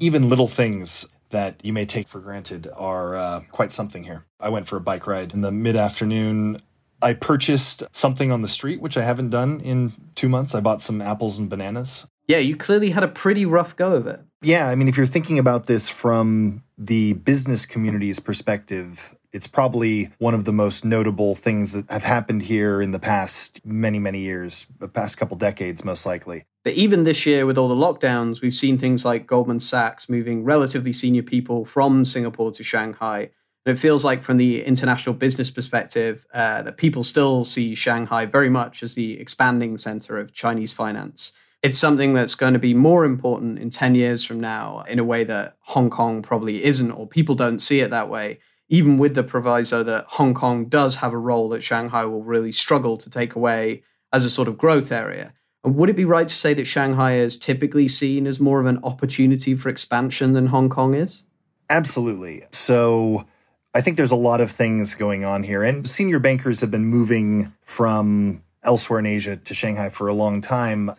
even 0.00 0.28
little 0.28 0.48
things 0.48 1.06
that 1.30 1.64
you 1.64 1.72
may 1.72 1.84
take 1.84 2.08
for 2.08 2.18
granted 2.18 2.68
are 2.76 3.14
uh, 3.14 3.40
quite 3.52 3.70
something 3.70 4.02
here. 4.02 4.24
I 4.40 4.48
went 4.48 4.66
for 4.66 4.76
a 4.76 4.80
bike 4.80 5.06
ride 5.06 5.32
in 5.32 5.42
the 5.42 5.52
mid 5.52 5.76
afternoon. 5.76 6.58
I 7.00 7.14
purchased 7.14 7.84
something 7.92 8.32
on 8.32 8.42
the 8.42 8.48
street, 8.48 8.80
which 8.80 8.96
I 8.96 9.02
haven't 9.02 9.30
done 9.30 9.60
in 9.60 9.92
two 10.16 10.28
months. 10.28 10.56
I 10.56 10.60
bought 10.60 10.82
some 10.82 11.00
apples 11.00 11.38
and 11.38 11.48
bananas. 11.48 12.08
Yeah, 12.26 12.38
you 12.38 12.56
clearly 12.56 12.90
had 12.90 13.04
a 13.04 13.08
pretty 13.08 13.46
rough 13.46 13.76
go 13.76 13.94
of 13.94 14.06
it. 14.08 14.20
Yeah, 14.42 14.68
I 14.68 14.74
mean, 14.74 14.88
if 14.88 14.96
you're 14.96 15.06
thinking 15.06 15.38
about 15.38 15.66
this 15.66 15.88
from 15.88 16.64
the 16.76 17.12
business 17.12 17.66
community's 17.66 18.18
perspective, 18.18 19.16
it's 19.34 19.48
probably 19.48 20.10
one 20.18 20.32
of 20.32 20.44
the 20.44 20.52
most 20.52 20.84
notable 20.84 21.34
things 21.34 21.72
that 21.72 21.90
have 21.90 22.04
happened 22.04 22.42
here 22.42 22.80
in 22.80 22.92
the 22.92 23.00
past 23.00 23.60
many, 23.66 23.98
many 23.98 24.20
years, 24.20 24.68
the 24.78 24.88
past 24.88 25.18
couple 25.18 25.36
decades, 25.36 25.84
most 25.84 26.06
likely. 26.06 26.44
But 26.62 26.74
even 26.74 27.02
this 27.02 27.26
year, 27.26 27.44
with 27.44 27.58
all 27.58 27.68
the 27.68 27.74
lockdowns, 27.74 28.40
we've 28.40 28.54
seen 28.54 28.78
things 28.78 29.04
like 29.04 29.26
Goldman 29.26 29.58
Sachs 29.58 30.08
moving 30.08 30.44
relatively 30.44 30.92
senior 30.92 31.24
people 31.24 31.64
from 31.64 32.04
Singapore 32.04 32.52
to 32.52 32.62
Shanghai. 32.62 33.30
And 33.66 33.76
it 33.76 33.80
feels 33.80 34.04
like, 34.04 34.22
from 34.22 34.36
the 34.36 34.64
international 34.64 35.16
business 35.16 35.50
perspective, 35.50 36.24
uh, 36.32 36.62
that 36.62 36.76
people 36.76 37.02
still 37.02 37.44
see 37.44 37.74
Shanghai 37.74 38.26
very 38.26 38.48
much 38.48 38.84
as 38.84 38.94
the 38.94 39.18
expanding 39.18 39.76
center 39.78 40.16
of 40.16 40.32
Chinese 40.32 40.72
finance. 40.72 41.32
It's 41.60 41.78
something 41.78 42.12
that's 42.12 42.34
going 42.36 42.52
to 42.52 42.58
be 42.58 42.74
more 42.74 43.04
important 43.04 43.58
in 43.58 43.70
10 43.70 43.96
years 43.96 44.22
from 44.22 44.38
now 44.38 44.84
in 44.86 44.98
a 44.98 45.04
way 45.04 45.24
that 45.24 45.56
Hong 45.60 45.90
Kong 45.90 46.22
probably 46.22 46.62
isn't, 46.62 46.92
or 46.92 47.06
people 47.06 47.34
don't 47.34 47.58
see 47.58 47.80
it 47.80 47.90
that 47.90 48.08
way 48.08 48.38
even 48.68 48.98
with 48.98 49.14
the 49.14 49.22
proviso 49.22 49.82
that 49.82 50.06
Hong 50.10 50.34
Kong 50.34 50.66
does 50.66 50.96
have 50.96 51.12
a 51.12 51.18
role 51.18 51.48
that 51.50 51.62
Shanghai 51.62 52.04
will 52.04 52.22
really 52.22 52.52
struggle 52.52 52.96
to 52.96 53.10
take 53.10 53.34
away 53.34 53.82
as 54.12 54.24
a 54.24 54.30
sort 54.30 54.48
of 54.48 54.56
growth 54.56 54.90
area. 54.90 55.32
And 55.62 55.76
would 55.76 55.88
it 55.88 55.96
be 55.96 56.04
right 56.04 56.28
to 56.28 56.34
say 56.34 56.54
that 56.54 56.66
Shanghai 56.66 57.14
is 57.14 57.36
typically 57.36 57.88
seen 57.88 58.26
as 58.26 58.38
more 58.38 58.60
of 58.60 58.66
an 58.66 58.80
opportunity 58.84 59.54
for 59.54 59.68
expansion 59.68 60.32
than 60.32 60.46
Hong 60.46 60.68
Kong 60.68 60.94
is? 60.94 61.24
Absolutely. 61.70 62.42
So 62.52 63.26
I 63.74 63.80
think 63.80 63.96
there's 63.96 64.10
a 64.10 64.16
lot 64.16 64.40
of 64.40 64.50
things 64.50 64.94
going 64.94 65.24
on 65.24 65.42
here. 65.42 65.62
And 65.62 65.88
senior 65.88 66.18
bankers 66.18 66.60
have 66.60 66.70
been 66.70 66.84
moving 66.84 67.52
from 67.62 68.42
elsewhere 68.62 68.98
in 68.98 69.06
Asia 69.06 69.36
to 69.36 69.54
Shanghai 69.54 69.88
for 69.88 70.06
a 70.06 70.14
long 70.14 70.40
time. 70.40 70.90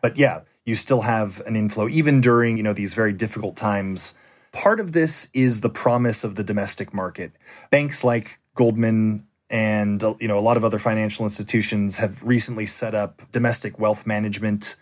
But 0.00 0.16
yeah, 0.16 0.42
you 0.64 0.76
still 0.76 1.02
have 1.02 1.40
an 1.46 1.56
inflow, 1.56 1.88
even 1.88 2.20
during, 2.20 2.56
you 2.56 2.62
know, 2.62 2.72
these 2.72 2.94
very 2.94 3.12
difficult 3.12 3.56
times 3.56 4.16
Part 4.52 4.80
of 4.80 4.92
this 4.92 5.28
is 5.32 5.62
the 5.62 5.70
promise 5.70 6.24
of 6.24 6.34
the 6.34 6.44
domestic 6.44 6.92
market. 6.92 7.32
Banks 7.70 8.04
like 8.04 8.38
Goldman 8.54 9.26
and 9.50 10.02
you 10.18 10.28
know 10.28 10.38
a 10.38 10.40
lot 10.40 10.56
of 10.56 10.64
other 10.64 10.78
financial 10.78 11.24
institutions 11.24 11.98
have 11.98 12.22
recently 12.22 12.66
set 12.66 12.94
up 12.94 13.22
domestic 13.30 13.78
wealth 13.78 14.06
management 14.06 14.76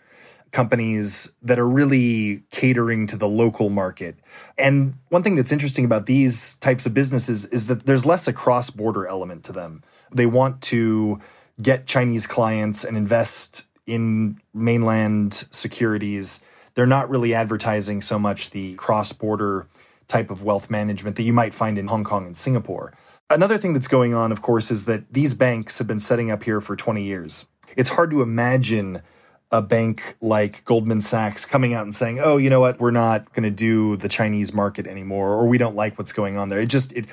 companies 0.51 1.31
that 1.41 1.59
are 1.59 1.67
really 1.67 2.43
catering 2.51 3.07
to 3.07 3.17
the 3.17 3.27
local 3.27 3.69
market. 3.69 4.17
And 4.57 4.95
one 5.09 5.23
thing 5.23 5.35
that's 5.35 5.51
interesting 5.51 5.85
about 5.85 6.05
these 6.05 6.55
types 6.55 6.85
of 6.85 6.93
businesses 6.93 7.45
is 7.45 7.67
that 7.67 7.85
there's 7.85 8.05
less 8.05 8.27
a 8.27 8.33
cross-border 8.33 9.07
element 9.07 9.45
to 9.45 9.53
them. 9.53 9.81
They 10.13 10.25
want 10.25 10.61
to 10.63 11.21
get 11.61 11.85
Chinese 11.85 12.27
clients 12.27 12.83
and 12.83 12.97
invest 12.97 13.65
in 13.87 14.41
mainland 14.53 15.33
securities 15.51 16.43
they're 16.73 16.85
not 16.85 17.09
really 17.09 17.33
advertising 17.33 18.01
so 18.01 18.17
much 18.17 18.51
the 18.51 18.75
cross 18.75 19.11
border 19.13 19.67
type 20.07 20.29
of 20.29 20.43
wealth 20.43 20.69
management 20.69 21.15
that 21.15 21.23
you 21.23 21.33
might 21.33 21.53
find 21.53 21.77
in 21.77 21.87
Hong 21.87 22.03
Kong 22.03 22.25
and 22.25 22.35
Singapore. 22.35 22.93
Another 23.29 23.57
thing 23.57 23.73
that's 23.73 23.87
going 23.87 24.13
on, 24.13 24.31
of 24.31 24.41
course, 24.41 24.71
is 24.71 24.85
that 24.85 25.13
these 25.13 25.33
banks 25.33 25.77
have 25.77 25.87
been 25.87 26.01
setting 26.01 26.29
up 26.31 26.43
here 26.43 26.59
for 26.59 26.75
20 26.75 27.01
years. 27.01 27.45
It's 27.77 27.89
hard 27.89 28.11
to 28.11 28.21
imagine 28.21 29.01
a 29.53 29.61
bank 29.61 30.15
like 30.21 30.63
Goldman 30.65 31.01
Sachs 31.01 31.45
coming 31.45 31.73
out 31.73 31.83
and 31.83 31.93
saying, 31.93 32.19
"Oh, 32.21 32.37
you 32.37 32.49
know 32.49 32.59
what? 32.59 32.79
We're 32.79 32.91
not 32.91 33.33
going 33.33 33.43
to 33.43 33.51
do 33.51 33.97
the 33.97 34.07
Chinese 34.07 34.53
market 34.53 34.87
anymore 34.87 35.33
or 35.33 35.47
we 35.47 35.57
don't 35.57 35.75
like 35.75 35.97
what's 35.97 36.13
going 36.13 36.37
on 36.37 36.49
there." 36.49 36.59
It 36.59 36.69
just 36.69 36.95
it 36.95 37.07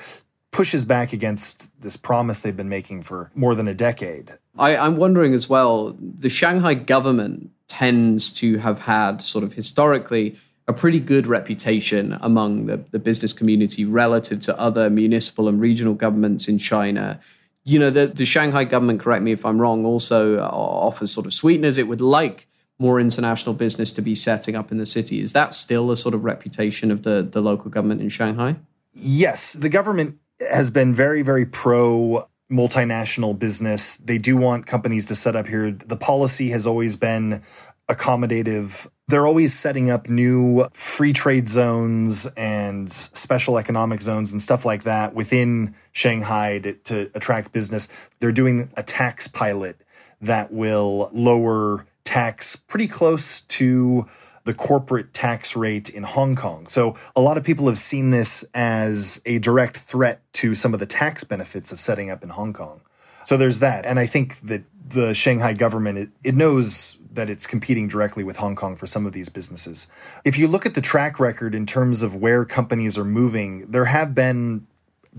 pushes 0.51 0.85
back 0.85 1.13
against 1.13 1.69
this 1.81 1.95
promise 1.95 2.41
they've 2.41 2.55
been 2.55 2.69
making 2.69 3.03
for 3.03 3.29
more 3.35 3.55
than 3.55 3.67
a 3.67 3.73
decade. 3.73 4.31
I, 4.57 4.75
I'm 4.77 4.97
wondering 4.97 5.33
as 5.33 5.47
well, 5.47 5.95
the 5.99 6.29
Shanghai 6.29 6.73
government 6.73 7.51
tends 7.69 8.33
to 8.33 8.57
have 8.57 8.79
had 8.79 9.21
sort 9.21 9.45
of 9.45 9.53
historically 9.53 10.35
a 10.67 10.73
pretty 10.73 10.99
good 10.99 11.25
reputation 11.25 12.17
among 12.21 12.65
the, 12.65 12.77
the 12.91 12.99
business 12.99 13.31
community 13.31 13.85
relative 13.85 14.39
to 14.41 14.59
other 14.59 14.89
municipal 14.89 15.47
and 15.47 15.61
regional 15.61 15.93
governments 15.93 16.47
in 16.47 16.57
China. 16.57 17.19
You 17.63 17.79
know, 17.79 17.89
the, 17.89 18.07
the 18.07 18.25
Shanghai 18.25 18.65
government, 18.65 18.99
correct 18.99 19.23
me 19.23 19.31
if 19.31 19.45
I'm 19.45 19.61
wrong, 19.61 19.85
also 19.85 20.37
uh, 20.37 20.47
offers 20.47 21.11
sort 21.11 21.25
of 21.25 21.33
sweeteners. 21.33 21.77
It 21.77 21.87
would 21.87 22.01
like 22.01 22.47
more 22.77 22.99
international 22.99 23.55
business 23.55 23.91
to 23.93 24.01
be 24.01 24.15
setting 24.15 24.55
up 24.55 24.71
in 24.71 24.77
the 24.77 24.85
city. 24.85 25.21
Is 25.21 25.33
that 25.33 25.53
still 25.53 25.91
a 25.91 25.97
sort 25.97 26.13
of 26.15 26.23
reputation 26.23 26.91
of 26.91 27.03
the, 27.03 27.21
the 27.21 27.41
local 27.41 27.69
government 27.71 28.01
in 28.01 28.09
Shanghai? 28.09 28.55
Yes, 28.93 29.53
the 29.53 29.69
government 29.69 30.17
has 30.51 30.71
been 30.71 30.93
very, 30.93 31.21
very 31.21 31.45
pro 31.45 32.25
multinational 32.51 33.37
business. 33.37 33.97
They 33.97 34.17
do 34.17 34.35
want 34.37 34.65
companies 34.65 35.05
to 35.05 35.15
set 35.15 35.35
up 35.35 35.47
here. 35.47 35.71
The 35.71 35.97
policy 35.97 36.49
has 36.49 36.65
always 36.65 36.95
been 36.95 37.41
accommodative 37.89 38.89
they're 39.09 39.25
always 39.25 39.57
setting 39.57 39.89
up 39.89 40.07
new 40.07 40.65
free 40.71 41.13
trade 41.13 41.49
zones 41.49 42.27
and 42.37 42.91
special 42.91 43.57
economic 43.57 44.01
zones 44.01 44.31
and 44.31 44.39
stuff 44.39 44.65
like 44.65 44.83
that 44.83 45.15
within 45.15 45.73
Shanghai 45.91 46.59
to, 46.59 46.73
to, 46.73 47.11
attract 47.15 47.51
business. 47.51 47.87
They're 48.19 48.31
doing 48.31 48.69
a 48.77 48.83
tax 48.83 49.27
pilot 49.27 49.83
that 50.21 50.53
will 50.53 51.09
lower 51.11 51.87
tax 52.03 52.55
pretty 52.55 52.87
close 52.87 53.41
to 53.41 54.05
the 54.43 54.53
corporate 54.53 55.13
tax 55.13 55.55
rate 55.55 55.89
in 55.89 56.03
Hong 56.03 56.35
Kong. 56.35 56.67
So 56.67 56.95
a 57.15 57.21
lot 57.21 57.37
of 57.37 57.43
people 57.43 57.67
have 57.67 57.77
seen 57.77 58.11
this 58.11 58.43
as 58.53 59.21
a 59.25 59.39
direct 59.39 59.77
threat 59.77 60.21
to 60.33 60.55
some 60.55 60.73
of 60.73 60.79
the 60.79 60.85
tax 60.85 61.23
benefits 61.23 61.71
of 61.71 61.79
setting 61.79 62.09
up 62.09 62.23
in 62.23 62.29
Hong 62.29 62.53
Kong. 62.53 62.81
So 63.23 63.37
there's 63.37 63.59
that. 63.59 63.85
And 63.85 63.99
I 63.99 64.05
think 64.05 64.39
that 64.41 64.63
the 64.87 65.13
Shanghai 65.13 65.53
government, 65.53 65.97
it, 65.97 66.09
it 66.23 66.35
knows 66.35 66.97
that 67.11 67.29
it's 67.29 67.47
competing 67.47 67.87
directly 67.87 68.23
with 68.23 68.37
Hong 68.37 68.55
Kong 68.55 68.75
for 68.75 68.85
some 68.85 69.05
of 69.05 69.13
these 69.13 69.29
businesses. 69.29 69.87
If 70.23 70.37
you 70.37 70.47
look 70.47 70.65
at 70.65 70.75
the 70.75 70.81
track 70.81 71.19
record 71.19 71.55
in 71.55 71.65
terms 71.65 72.03
of 72.03 72.15
where 72.15 72.45
companies 72.45 72.97
are 72.97 73.05
moving, 73.05 73.69
there 73.69 73.85
have 73.85 74.13
been 74.13 74.67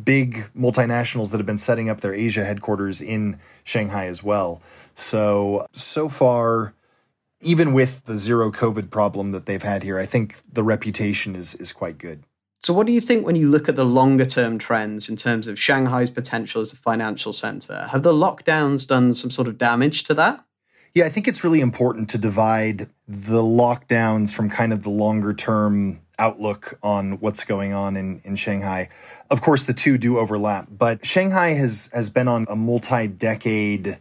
big 0.02 0.50
multinationals 0.56 1.30
that 1.30 1.38
have 1.38 1.46
been 1.46 1.58
setting 1.58 1.88
up 1.88 2.00
their 2.00 2.14
Asia 2.14 2.44
headquarters 2.44 3.00
in 3.00 3.38
Shanghai 3.64 4.06
as 4.06 4.22
well. 4.22 4.62
So, 4.94 5.66
so 5.72 6.08
far, 6.08 6.74
even 7.40 7.72
with 7.72 8.04
the 8.04 8.18
zero 8.18 8.50
COVID 8.50 8.90
problem 8.90 9.32
that 9.32 9.46
they've 9.46 9.62
had 9.62 9.82
here, 9.82 9.98
I 9.98 10.06
think 10.06 10.36
the 10.52 10.62
reputation 10.62 11.34
is, 11.34 11.54
is 11.54 11.72
quite 11.72 11.98
good. 11.98 12.24
So, 12.62 12.74
what 12.74 12.86
do 12.86 12.92
you 12.92 13.00
think 13.00 13.24
when 13.24 13.36
you 13.36 13.48
look 13.48 13.68
at 13.68 13.76
the 13.76 13.84
longer 13.84 14.26
term 14.26 14.58
trends 14.58 15.08
in 15.08 15.16
terms 15.16 15.48
of 15.48 15.58
Shanghai's 15.58 16.10
potential 16.10 16.60
as 16.60 16.72
a 16.72 16.76
financial 16.76 17.32
center? 17.32 17.88
Have 17.90 18.02
the 18.02 18.12
lockdowns 18.12 18.86
done 18.86 19.14
some 19.14 19.30
sort 19.30 19.48
of 19.48 19.56
damage 19.56 20.04
to 20.04 20.14
that? 20.14 20.44
Yeah, 20.92 21.06
I 21.06 21.08
think 21.08 21.26
it's 21.26 21.42
really 21.42 21.60
important 21.60 22.10
to 22.10 22.18
divide 22.18 22.88
the 23.08 23.42
lockdowns 23.42 24.34
from 24.34 24.50
kind 24.50 24.72
of 24.72 24.82
the 24.82 24.90
longer 24.90 25.32
term 25.32 26.00
outlook 26.18 26.78
on 26.82 27.12
what's 27.20 27.44
going 27.44 27.72
on 27.72 27.96
in, 27.96 28.20
in 28.24 28.36
Shanghai. 28.36 28.88
Of 29.30 29.40
course, 29.40 29.64
the 29.64 29.72
two 29.72 29.96
do 29.96 30.18
overlap, 30.18 30.68
but 30.70 31.06
Shanghai 31.06 31.50
has, 31.50 31.90
has 31.94 32.10
been 32.10 32.28
on 32.28 32.44
a 32.50 32.56
multi 32.56 33.06
decade 33.06 33.98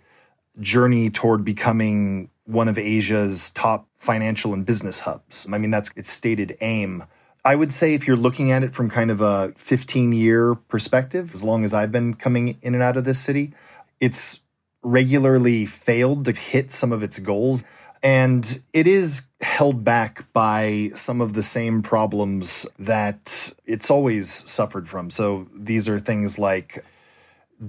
journey 0.59 1.09
toward 1.09 1.45
becoming 1.45 2.29
one 2.49 2.67
of 2.67 2.79
Asia's 2.79 3.51
top 3.51 3.87
financial 3.97 4.55
and 4.55 4.65
business 4.65 5.01
hubs. 5.01 5.47
I 5.51 5.59
mean, 5.59 5.69
that's 5.69 5.91
its 5.95 6.09
stated 6.09 6.57
aim. 6.61 7.03
I 7.45 7.55
would 7.55 7.71
say 7.71 7.93
if 7.93 8.07
you're 8.07 8.17
looking 8.17 8.51
at 8.51 8.63
it 8.63 8.73
from 8.73 8.89
kind 8.89 9.11
of 9.11 9.21
a 9.21 9.53
15 9.55 10.11
year 10.13 10.55
perspective, 10.55 11.31
as 11.33 11.43
long 11.43 11.63
as 11.63 11.75
I've 11.75 11.91
been 11.91 12.15
coming 12.15 12.57
in 12.61 12.73
and 12.73 12.81
out 12.81 12.97
of 12.97 13.03
this 13.03 13.19
city, 13.19 13.53
it's 13.99 14.41
regularly 14.81 15.67
failed 15.67 16.25
to 16.25 16.31
hit 16.31 16.71
some 16.71 16.91
of 16.91 17.03
its 17.03 17.19
goals. 17.19 17.63
And 18.01 18.63
it 18.73 18.87
is 18.87 19.27
held 19.41 19.83
back 19.83 20.31
by 20.33 20.89
some 20.95 21.21
of 21.21 21.33
the 21.33 21.43
same 21.43 21.83
problems 21.83 22.65
that 22.79 23.53
it's 23.65 23.91
always 23.91 24.29
suffered 24.49 24.89
from. 24.89 25.11
So 25.11 25.47
these 25.53 25.87
are 25.87 25.99
things 25.99 26.39
like 26.39 26.83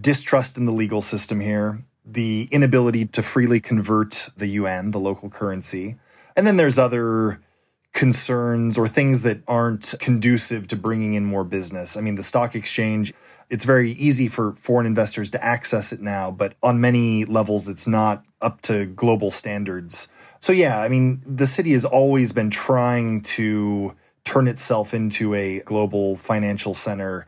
distrust 0.00 0.56
in 0.56 0.64
the 0.64 0.72
legal 0.72 1.02
system 1.02 1.40
here, 1.40 1.80
the 2.12 2.48
inability 2.50 3.06
to 3.06 3.22
freely 3.22 3.60
convert 3.60 4.30
the 4.36 4.46
yuan, 4.46 4.90
the 4.90 5.00
local 5.00 5.28
currency. 5.28 5.96
And 6.36 6.46
then 6.46 6.56
there's 6.56 6.78
other 6.78 7.40
concerns 7.92 8.78
or 8.78 8.86
things 8.86 9.22
that 9.24 9.42
aren't 9.48 9.94
conducive 9.98 10.68
to 10.68 10.76
bringing 10.76 11.14
in 11.14 11.24
more 11.24 11.44
business. 11.44 11.96
I 11.96 12.00
mean, 12.00 12.14
the 12.14 12.22
stock 12.22 12.54
exchange 12.54 13.12
it's 13.50 13.64
very 13.64 13.90
easy 13.92 14.28
for 14.28 14.52
foreign 14.52 14.86
investors 14.86 15.28
to 15.30 15.44
access 15.44 15.92
it 15.92 16.00
now, 16.00 16.30
but 16.30 16.54
on 16.62 16.80
many 16.80 17.24
levels, 17.24 17.68
it's 17.68 17.86
not 17.86 18.24
up 18.40 18.62
to 18.62 18.86
global 18.86 19.32
standards. 19.32 20.06
So, 20.38 20.52
yeah, 20.52 20.80
I 20.80 20.88
mean, 20.88 21.20
the 21.26 21.48
city 21.48 21.72
has 21.72 21.84
always 21.84 22.32
been 22.32 22.48
trying 22.48 23.22
to 23.22 23.94
turn 24.24 24.46
itself 24.46 24.94
into 24.94 25.34
a 25.34 25.60
global 25.60 26.14
financial 26.14 26.74
center. 26.74 27.26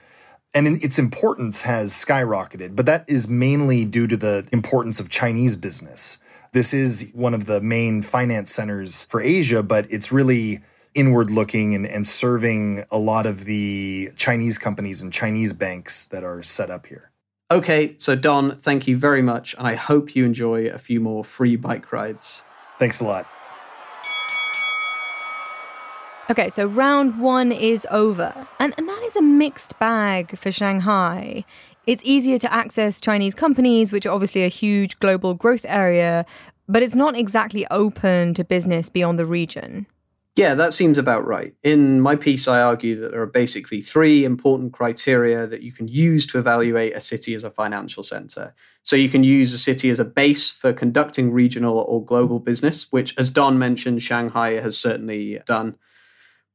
And 0.55 0.67
its 0.67 0.99
importance 0.99 1.63
has 1.63 1.93
skyrocketed, 1.93 2.77
but 2.77 2.85
that 2.87 3.09
is 3.09 3.27
mainly 3.27 3.85
due 3.85 4.07
to 4.07 4.17
the 4.17 4.47
importance 4.53 5.01
of 5.01 5.09
Chinese 5.09 5.57
business. 5.57 6.19
This 6.53 6.75
is 6.75 7.11
one 7.15 7.33
of 7.33 7.47
the 7.47 7.63
main 7.63 8.03
finance 8.03 8.53
centers 8.53 9.05
for 9.05 9.23
Asia, 9.23 9.63
but 9.63 9.87
it's 9.91 10.13
really 10.13 10.61
inward 10.95 11.31
looking 11.31 11.75
and, 11.75 11.87
and 11.87 12.07
serving 12.07 12.85
a 12.91 12.99
lot 12.99 13.25
of 13.25 13.47
the 13.47 14.11
Chinese 14.17 14.59
companies 14.59 15.03
and 15.03 15.11
Chinese 15.11 15.55
banks 15.55 16.05
that 16.07 16.23
are 16.23 16.43
set 16.43 16.71
up 16.71 16.87
here. 16.87 17.11
Okay, 17.51 17.95
so 17.99 18.15
Don, 18.15 18.59
thank 18.59 18.87
you 18.87 18.97
very 18.97 19.23
much. 19.23 19.55
And 19.55 19.67
I 19.67 19.75
hope 19.75 20.15
you 20.15 20.25
enjoy 20.25 20.67
a 20.67 20.79
few 20.79 21.01
more 21.01 21.25
free 21.25 21.57
bike 21.57 21.93
rides. 21.93 22.45
Thanks 22.79 23.01
a 23.01 23.05
lot. 23.05 23.27
Okay, 26.33 26.49
so 26.49 26.65
round 26.65 27.21
one 27.21 27.53
is 27.53 27.87
over. 27.91 28.33
And, 28.59 28.73
and 28.79 28.89
that 28.89 29.03
is 29.03 29.17
a 29.17 29.21
mixed 29.21 29.79
bag 29.79 30.39
for 30.39 30.51
Shanghai. 30.51 31.45
It's 31.87 32.03
easier 32.07 32.39
to 32.39 32.51
access 32.51 33.03
Chinese 33.03 33.35
companies, 33.35 33.93
which 33.93 34.07
are 34.07 34.15
obviously 34.15 34.43
a 34.43 34.49
huge 34.49 34.99
global 34.99 35.35
growth 35.35 35.67
area, 35.69 36.25
but 36.67 36.83
it's 36.83 36.97
not 36.97 37.15
exactly 37.19 37.67
open 37.71 38.33
to 38.33 38.45
business 38.45 38.89
beyond 38.89 39.19
the 39.19 39.27
region. 39.27 39.87
Yeah, 40.35 40.55
that 40.55 40.73
seems 40.73 40.97
about 40.97 41.27
right. 41.27 41.53
In 41.63 42.01
my 42.01 42.17
piece, 42.17 42.49
I 42.49 42.63
argue 42.63 42.99
that 43.01 43.11
there 43.11 43.21
are 43.21 43.27
basically 43.27 43.83
three 43.83 44.25
important 44.25 44.73
criteria 44.73 45.47
that 45.47 45.61
you 45.61 45.71
can 45.71 45.87
use 45.87 46.27
to 46.29 46.39
evaluate 46.39 46.97
a 46.97 47.03
city 47.03 47.35
as 47.35 47.45
a 47.45 47.51
financial 47.51 48.03
center. 48.03 48.55
So 48.83 48.97
you 48.97 49.11
can 49.11 49.23
use 49.23 49.53
a 49.53 49.59
city 49.59 49.91
as 49.91 50.01
a 50.01 50.07
base 50.07 50.51
for 50.51 50.73
conducting 50.73 51.31
regional 51.31 51.81
or 51.81 52.03
global 52.03 52.39
business, 52.39 52.91
which, 52.91 53.15
as 53.19 53.29
Don 53.29 53.59
mentioned, 53.59 54.01
Shanghai 54.01 54.53
has 54.53 54.79
certainly 54.79 55.39
done. 55.45 55.77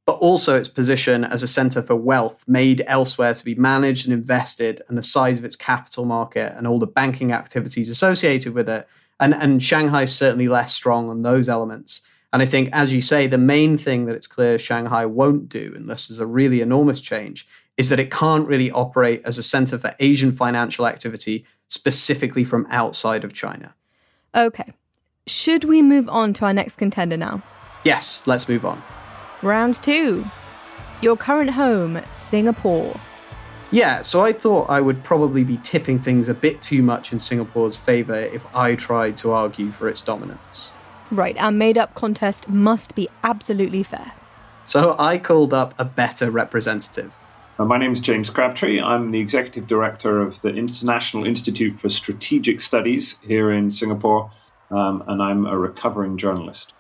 But 0.08 0.14
also 0.14 0.58
its 0.58 0.70
position 0.70 1.24
as 1.24 1.44
a 1.44 1.48
center 1.48 1.84
for 1.84 1.96
wealth 1.96 2.44
made 2.48 2.82
elsewhere 2.88 3.36
to 3.36 3.46
be 3.46 3.54
managed 3.54 4.08
and 4.08 4.14
invested, 4.14 4.82
and 4.88 4.98
the 4.98 5.04
size 5.04 5.38
of 5.38 5.46
its 5.46 5.56
capital 5.56 6.06
market 6.06 6.54
and 6.58 6.66
all 6.66 6.80
the 6.80 6.88
banking 6.88 7.32
activities 7.32 7.90
associated 7.90 8.54
with 8.56 8.68
it. 8.70 8.88
And, 9.20 9.36
and 9.36 9.62
Shanghai 9.62 10.04
is 10.04 10.16
certainly 10.16 10.48
less 10.48 10.74
strong 10.74 11.10
on 11.10 11.22
those 11.22 11.50
elements. 11.50 12.02
And 12.32 12.42
I 12.42 12.46
think, 12.46 12.70
as 12.72 12.94
you 12.94 13.02
say, 13.02 13.28
the 13.28 13.38
main 13.38 13.78
thing 13.78 14.06
that 14.06 14.16
it's 14.16 14.28
clear 14.28 14.58
Shanghai 14.58 15.06
won't 15.06 15.50
do, 15.50 15.74
unless 15.76 16.08
there's 16.08 16.20
a 16.20 16.26
really 16.26 16.62
enormous 16.62 17.02
change, 17.02 17.48
is 17.76 17.90
that 17.90 18.00
it 18.00 18.10
can't 18.10 18.48
really 18.48 18.72
operate 18.72 19.22
as 19.26 19.38
a 19.38 19.44
center 19.44 19.78
for 19.78 19.94
Asian 20.00 20.32
financial 20.32 20.88
activity 20.88 21.46
specifically 21.68 22.44
from 22.44 22.66
outside 22.70 23.24
of 23.24 23.34
China. 23.34 23.76
Okay. 24.34 24.72
Should 25.26 25.66
we 25.66 25.82
move 25.82 26.08
on 26.08 26.34
to 26.34 26.46
our 26.46 26.54
next 26.54 26.78
contender 26.78 27.18
now? 27.18 27.44
Yes, 27.84 28.26
let's 28.26 28.48
move 28.48 28.66
on. 28.66 28.82
Round 29.44 29.82
two. 29.84 30.26
Your 31.02 31.16
current 31.16 31.52
home, 31.52 32.02
Singapore. 32.14 33.00
Yeah, 33.70 34.02
so 34.02 34.26
I 34.26 34.34
thought 34.34 34.70
I 34.70 34.82
would 34.82 35.04
probably 35.04 35.44
be 35.44 35.58
tipping 35.58 36.00
things 36.00 36.28
a 36.30 36.34
bit 36.34 36.62
too 36.62 36.82
much 36.82 37.12
in 37.12 37.20
Singapore's 37.20 37.76
favour 37.76 38.16
if 38.16 38.56
I 38.56 38.76
tried 38.76 39.18
to 39.18 39.32
argue 39.32 39.70
for 39.72 39.90
its 39.90 40.02
dominance. 40.02 40.74
Right, 41.12 41.38
our 41.38 41.52
made 41.52 41.78
up 41.78 41.94
contest 41.94 42.50
must 42.50 42.96
be 42.96 43.10
absolutely 43.24 43.84
fair. 43.84 44.14
So 44.66 44.96
I 44.98 45.18
called 45.18 45.54
up 45.54 45.74
a 45.78 45.86
better 45.86 46.32
representative. 46.32 47.16
Uh, 47.60 47.66
my 47.66 47.78
name 47.78 47.92
is 47.92 48.00
James 48.00 48.30
Crabtree. 48.30 48.82
I'm 48.82 49.12
the 49.12 49.20
executive 49.20 49.68
director 49.68 50.22
of 50.22 50.42
the 50.42 50.50
International 50.50 51.26
Institute 51.26 51.76
for 51.76 51.90
Strategic 51.90 52.60
Studies 52.62 53.20
here 53.22 53.52
in 53.52 53.70
Singapore, 53.70 54.32
um, 54.72 55.04
and 55.08 55.22
I'm 55.22 55.46
a 55.46 55.58
recovering 55.58 56.18
journalist. 56.18 56.74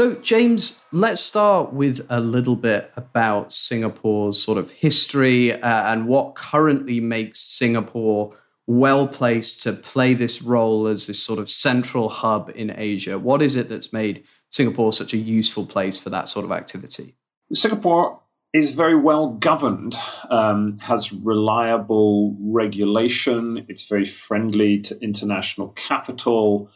So, 0.00 0.14
James, 0.14 0.80
let's 0.92 1.20
start 1.20 1.74
with 1.74 2.06
a 2.08 2.20
little 2.20 2.56
bit 2.56 2.90
about 2.96 3.52
Singapore's 3.52 4.42
sort 4.42 4.56
of 4.56 4.70
history 4.70 5.52
uh, 5.52 5.92
and 5.92 6.08
what 6.08 6.34
currently 6.36 7.00
makes 7.00 7.38
Singapore 7.40 8.34
well 8.66 9.06
placed 9.06 9.60
to 9.64 9.74
play 9.74 10.14
this 10.14 10.40
role 10.40 10.86
as 10.86 11.06
this 11.06 11.22
sort 11.22 11.38
of 11.38 11.50
central 11.50 12.08
hub 12.08 12.50
in 12.54 12.72
Asia? 12.74 13.18
What 13.18 13.42
is 13.42 13.56
it 13.56 13.68
that's 13.68 13.92
made 13.92 14.24
Singapore 14.48 14.94
such 14.94 15.12
a 15.12 15.18
useful 15.18 15.66
place 15.66 15.98
for 15.98 16.08
that 16.08 16.30
sort 16.30 16.46
of 16.46 16.52
activity? 16.52 17.14
Singapore 17.52 18.22
is 18.54 18.70
very 18.70 18.96
well 18.96 19.32
governed, 19.32 19.96
um, 20.30 20.78
has 20.78 21.12
reliable 21.12 22.34
regulation, 22.40 23.66
it's 23.68 23.86
very 23.86 24.06
friendly 24.06 24.80
to 24.80 24.98
international 25.02 25.68
capital. 25.76 26.70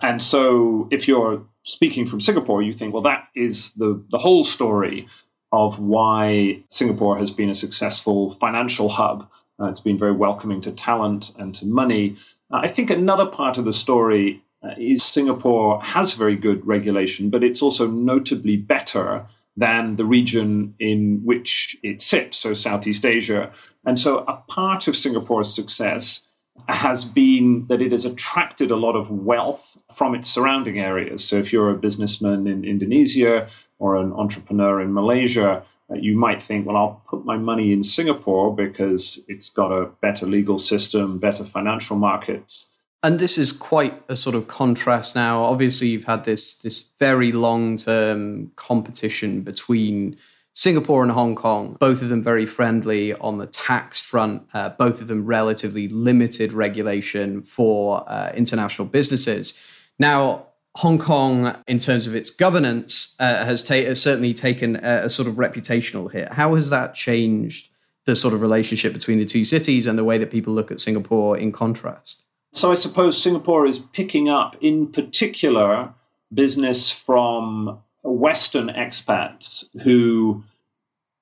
And 0.00 0.20
so, 0.20 0.88
if 0.90 1.06
you're 1.06 1.46
speaking 1.64 2.06
from 2.06 2.20
Singapore, 2.20 2.62
you 2.62 2.72
think, 2.72 2.94
well, 2.94 3.02
that 3.02 3.28
is 3.34 3.72
the, 3.72 4.02
the 4.10 4.18
whole 4.18 4.44
story 4.44 5.08
of 5.52 5.78
why 5.78 6.62
Singapore 6.68 7.18
has 7.18 7.30
been 7.30 7.50
a 7.50 7.54
successful 7.54 8.30
financial 8.30 8.88
hub 8.88 9.28
uh, 9.60 9.66
it's 9.66 9.80
been 9.80 9.98
very 9.98 10.12
welcoming 10.12 10.60
to 10.62 10.72
talent 10.72 11.32
and 11.38 11.54
to 11.54 11.66
money. 11.66 12.16
Uh, 12.50 12.60
I 12.62 12.68
think 12.68 12.90
another 12.90 13.26
part 13.26 13.56
of 13.58 13.64
the 13.64 13.72
story 13.72 14.42
uh, 14.62 14.74
is 14.78 15.02
Singapore 15.02 15.80
has 15.82 16.14
very 16.14 16.36
good 16.36 16.66
regulation, 16.66 17.30
but 17.30 17.44
it's 17.44 17.62
also 17.62 17.86
notably 17.86 18.56
better 18.56 19.26
than 19.56 19.94
the 19.94 20.04
region 20.04 20.74
in 20.80 21.20
which 21.24 21.76
it 21.84 22.00
sits, 22.00 22.36
so 22.36 22.54
Southeast 22.54 23.06
Asia. 23.06 23.52
And 23.86 24.00
so 24.00 24.24
a 24.26 24.34
part 24.48 24.88
of 24.88 24.96
Singapore's 24.96 25.54
success 25.54 26.26
has 26.68 27.04
been 27.04 27.66
that 27.68 27.82
it 27.82 27.92
has 27.92 28.04
attracted 28.04 28.70
a 28.70 28.76
lot 28.76 28.96
of 28.96 29.10
wealth 29.10 29.76
from 29.92 30.14
its 30.14 30.28
surrounding 30.28 30.78
areas. 30.78 31.24
So, 31.24 31.36
if 31.36 31.52
you're 31.52 31.70
a 31.70 31.76
businessman 31.76 32.46
in 32.46 32.64
Indonesia 32.64 33.48
or 33.78 33.96
an 33.96 34.12
entrepreneur 34.12 34.80
in 34.80 34.94
Malaysia, 34.94 35.62
uh, 35.90 35.94
you 35.96 36.16
might 36.16 36.42
think, 36.42 36.66
well, 36.66 36.76
I'll 36.76 37.02
put 37.06 37.24
my 37.24 37.36
money 37.36 37.72
in 37.72 37.82
Singapore 37.82 38.54
because 38.54 39.22
it's 39.28 39.50
got 39.50 39.70
a 39.70 39.86
better 40.00 40.26
legal 40.26 40.58
system, 40.58 41.18
better 41.18 41.44
financial 41.44 41.96
markets. 41.96 42.70
And 43.02 43.18
this 43.18 43.36
is 43.36 43.52
quite 43.52 44.02
a 44.08 44.16
sort 44.16 44.34
of 44.34 44.48
contrast 44.48 45.14
now. 45.14 45.44
Obviously, 45.44 45.88
you've 45.88 46.04
had 46.04 46.24
this 46.24 46.54
this 46.58 46.88
very 46.98 47.32
long 47.32 47.76
term 47.76 48.50
competition 48.56 49.42
between 49.42 50.16
Singapore 50.54 51.02
and 51.02 51.10
Hong 51.10 51.34
Kong, 51.34 51.76
both 51.80 52.00
of 52.00 52.08
them 52.08 52.22
very 52.22 52.46
friendly 52.46 53.12
on 53.14 53.38
the 53.38 53.46
tax 53.46 54.00
front, 54.00 54.46
uh, 54.54 54.68
both 54.70 55.00
of 55.00 55.08
them 55.08 55.26
relatively 55.26 55.88
limited 55.88 56.52
regulation 56.52 57.42
for 57.42 58.08
uh, 58.08 58.32
international 58.34 58.86
businesses. 58.86 59.60
Now, 59.98 60.46
Hong 60.76 60.98
Kong, 60.98 61.56
in 61.66 61.78
terms 61.78 62.06
of 62.06 62.14
its 62.14 62.30
governance, 62.30 63.16
uh, 63.18 63.44
has, 63.44 63.62
ta- 63.64 63.74
has, 63.74 64.00
certainly 64.00 64.32
taken 64.32 64.76
a, 64.76 65.04
a, 65.04 65.10
sort 65.10 65.28
of 65.28 65.34
reputational 65.34 66.10
hit. 66.10 66.32
How 66.32 66.54
has 66.54 66.70
that 66.70 66.94
changed 66.94 67.68
the 68.06 68.16
sort 68.16 68.34
of 68.34 68.40
relationship 68.40 68.92
between 68.92 69.18
the 69.18 69.24
two 69.24 69.44
cities 69.44 69.86
and 69.86 69.98
the 69.98 70.04
way 70.04 70.18
that 70.18 70.30
people 70.30 70.52
look 70.52 70.70
at 70.70 70.80
Singapore 70.80 71.36
in 71.36 71.52
contrast? 71.52 72.24
So, 72.52 72.70
I 72.70 72.74
suppose 72.74 73.20
Singapore 73.20 73.66
is 73.66 73.78
picking 73.78 74.28
up, 74.28 74.56
in 74.60 74.88
particular, 74.88 75.92
business 76.32 76.90
from 76.90 77.80
Western 78.04 78.68
expats 78.68 79.64
who 79.82 80.44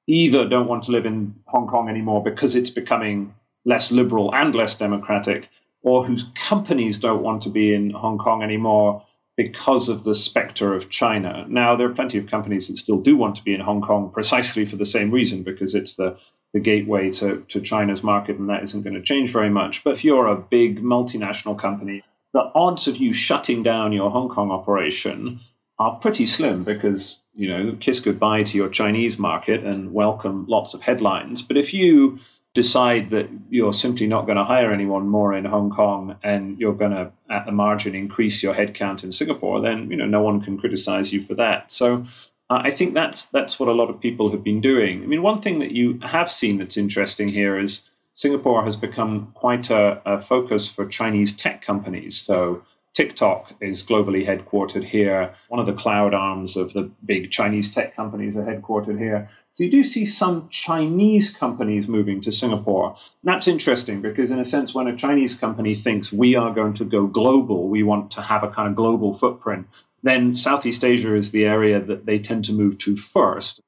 either 0.07 0.49
don't 0.49 0.67
want 0.67 0.83
to 0.83 0.93
live 0.93 1.07
in 1.07 1.35
Hong 1.47 1.69
Kong 1.69 1.89
anymore 1.89 2.23
because 2.23 2.57
it's 2.57 2.71
becoming 2.71 3.33
less 3.65 3.93
liberal 3.93 4.35
and 4.35 4.55
less 4.55 4.75
democratic, 4.75 5.49
or 5.83 6.05
whose 6.05 6.27
companies 6.35 6.99
don't 6.99 7.23
want 7.23 7.43
to 7.43 7.49
be 7.49 7.73
in 7.73 7.91
Hong 7.91 8.19
Kong 8.19 8.43
anymore 8.43 9.05
because 9.37 9.89
of 9.89 10.05
the 10.05 10.15
specter 10.15 10.75
of 10.75 10.91
China. 10.91 11.47
Now, 11.49 11.77
there 11.77 11.89
are 11.89 11.95
plenty 11.95 12.19
of 12.19 12.27
companies 12.27 12.69
that 12.69 12.77
still 12.77 12.99
do 12.99 13.17
want 13.17 13.37
to 13.37 13.43
be 13.43 13.55
in 13.55 13.61
Hong 13.61 13.81
Kong 13.81 14.11
precisely 14.11 14.65
for 14.65 14.77
the 14.77 14.85
same 14.85 15.11
reason, 15.11 15.43
because 15.43 15.75
it's 15.75 15.95
the, 15.95 16.17
the 16.53 16.61
gateway 16.61 17.11
to, 17.13 17.45
to 17.49 17.61
China's 17.61 18.03
market, 18.03 18.37
and 18.37 18.49
that 18.49 18.63
isn't 18.65 18.83
going 18.83 18.95
to 18.95 19.03
change 19.03 19.33
very 19.33 19.49
much. 19.49 19.85
But 19.85 19.95
if 19.95 20.05
you're 20.05 20.27
a 20.27 20.37
big 20.37 20.83
multinational 20.83 21.59
company, 21.59 22.03
the 22.33 22.51
odds 22.55 22.89
of 22.89 22.97
you 22.97 23.13
shutting 23.13 23.63
down 23.63 23.93
your 23.93 24.11
Hong 24.11 24.29
Kong 24.29 24.51
operation 24.51 25.41
are 25.79 25.97
pretty 25.97 26.27
slim 26.27 26.65
because 26.65 27.19
you 27.35 27.49
know 27.49 27.77
kiss 27.81 28.01
goodbye 28.01 28.43
to 28.45 28.57
your 28.57 28.69
Chinese 28.69 29.19
market 29.19 29.65
and 29.65 29.93
welcome 29.93 30.47
lots 30.49 30.75
of 30.75 30.83
headlines. 30.83 31.43
But 31.43 31.57
if 31.57 31.73
you 31.73 32.19
decide 32.55 33.11
that 33.11 33.29
you're 33.49 33.73
simply 33.73 34.07
not 34.07 34.27
going 34.27 34.37
to 34.37 34.45
hire 34.45 34.73
anyone 34.73 35.09
more 35.09 35.35
in 35.35 35.45
Hong 35.45 35.71
Kong 35.71 36.17
and 36.23 36.59
you're 36.59 36.75
going 36.75 36.91
to 36.91 37.11
at 37.31 37.47
the 37.47 37.53
margin 37.53 37.95
increase 37.95 38.43
your 38.43 38.55
headcount 38.55 39.05
in 39.05 39.13
Singapore, 39.13 39.61
then 39.61 39.91
you 39.91 39.97
know 39.97 40.07
no 40.07 40.23
one 40.23 40.41
can 40.41 40.59
criticize 40.59 41.13
you 41.13 41.25
for 41.25 41.35
that. 41.35 41.73
So 41.73 42.05
uh, 42.51 42.61
I 42.63 42.71
think 42.71 42.95
that's 42.95 43.27
that's 43.27 43.59
what 43.59 43.69
a 43.69 43.73
lot 43.73 43.89
of 43.89 44.01
people 44.01 44.31
have 44.31 44.45
been 44.45 44.61
doing. 44.61 45.03
I 45.03 45.07
mean, 45.07 45.23
one 45.23 45.41
thing 45.41 45.59
that 45.61 45.73
you 45.73 45.99
have 46.03 46.31
seen 46.31 46.59
that's 46.59 46.77
interesting 46.77 47.29
here 47.29 47.59
is 47.59 47.83
Singapore 48.15 48.63
has 48.63 48.77
become 48.77 49.33
quite 49.35 49.71
a, 49.71 50.03
a 50.05 50.21
focus 50.21 50.69
for 50.69 50.87
Chinese 50.87 51.35
tech 51.35 51.63
companies. 51.63 52.21
So 52.21 52.63
TikTok 52.95 53.55
is 53.61 53.83
globally 53.83 54.27
headquartered 54.27 54.85
here. 54.85 55.35
One 55.49 55.61
of 55.61 55.67
the 55.67 55.73
cloud 55.73 56.13
arms 56.13 56.57
of 56.57 56.75
the 56.75 56.91
big 57.07 57.31
Chinese 57.31 57.71
tech 57.71 57.97
companies 57.97 58.37
are 58.37 58.45
headquartered 58.45 58.99
here. 58.99 59.29
So 59.51 59.65
you 59.65 59.71
do 59.71 59.83
see 59.83 60.05
some 60.05 60.49
Chinese 60.51 61.31
companies 61.31 61.89
moving 61.89 62.21
to 62.21 62.31
Singapore. 62.31 62.91
And 62.91 63.33
that's 63.33 63.49
interesting 63.49 64.03
because, 64.03 64.31
in 64.31 64.39
a 64.39 64.45
sense, 64.45 64.75
when 64.75 64.89
a 64.89 64.97
Chinese 64.97 65.35
company 65.35 65.75
thinks 65.75 66.13
we 66.13 66.37
are 66.37 66.53
going 66.53 66.75
to 66.75 66.85
go 66.85 67.07
global, 67.07 67.69
we 67.69 67.83
want 67.83 68.11
to 68.13 68.23
have 68.23 68.43
a 68.43 68.51
kind 68.51 68.69
of 68.69 68.77
global 68.77 69.15
footprint, 69.15 69.67
then 70.03 70.35
Southeast 70.35 70.85
Asia 70.85 71.15
is 71.15 71.31
the 71.31 71.47
area 71.47 71.81
that 71.81 72.05
they 72.05 72.19
tend 72.19 72.45
to 72.45 72.53
move 72.53 72.77
to 72.79 72.95
first. 72.95 73.61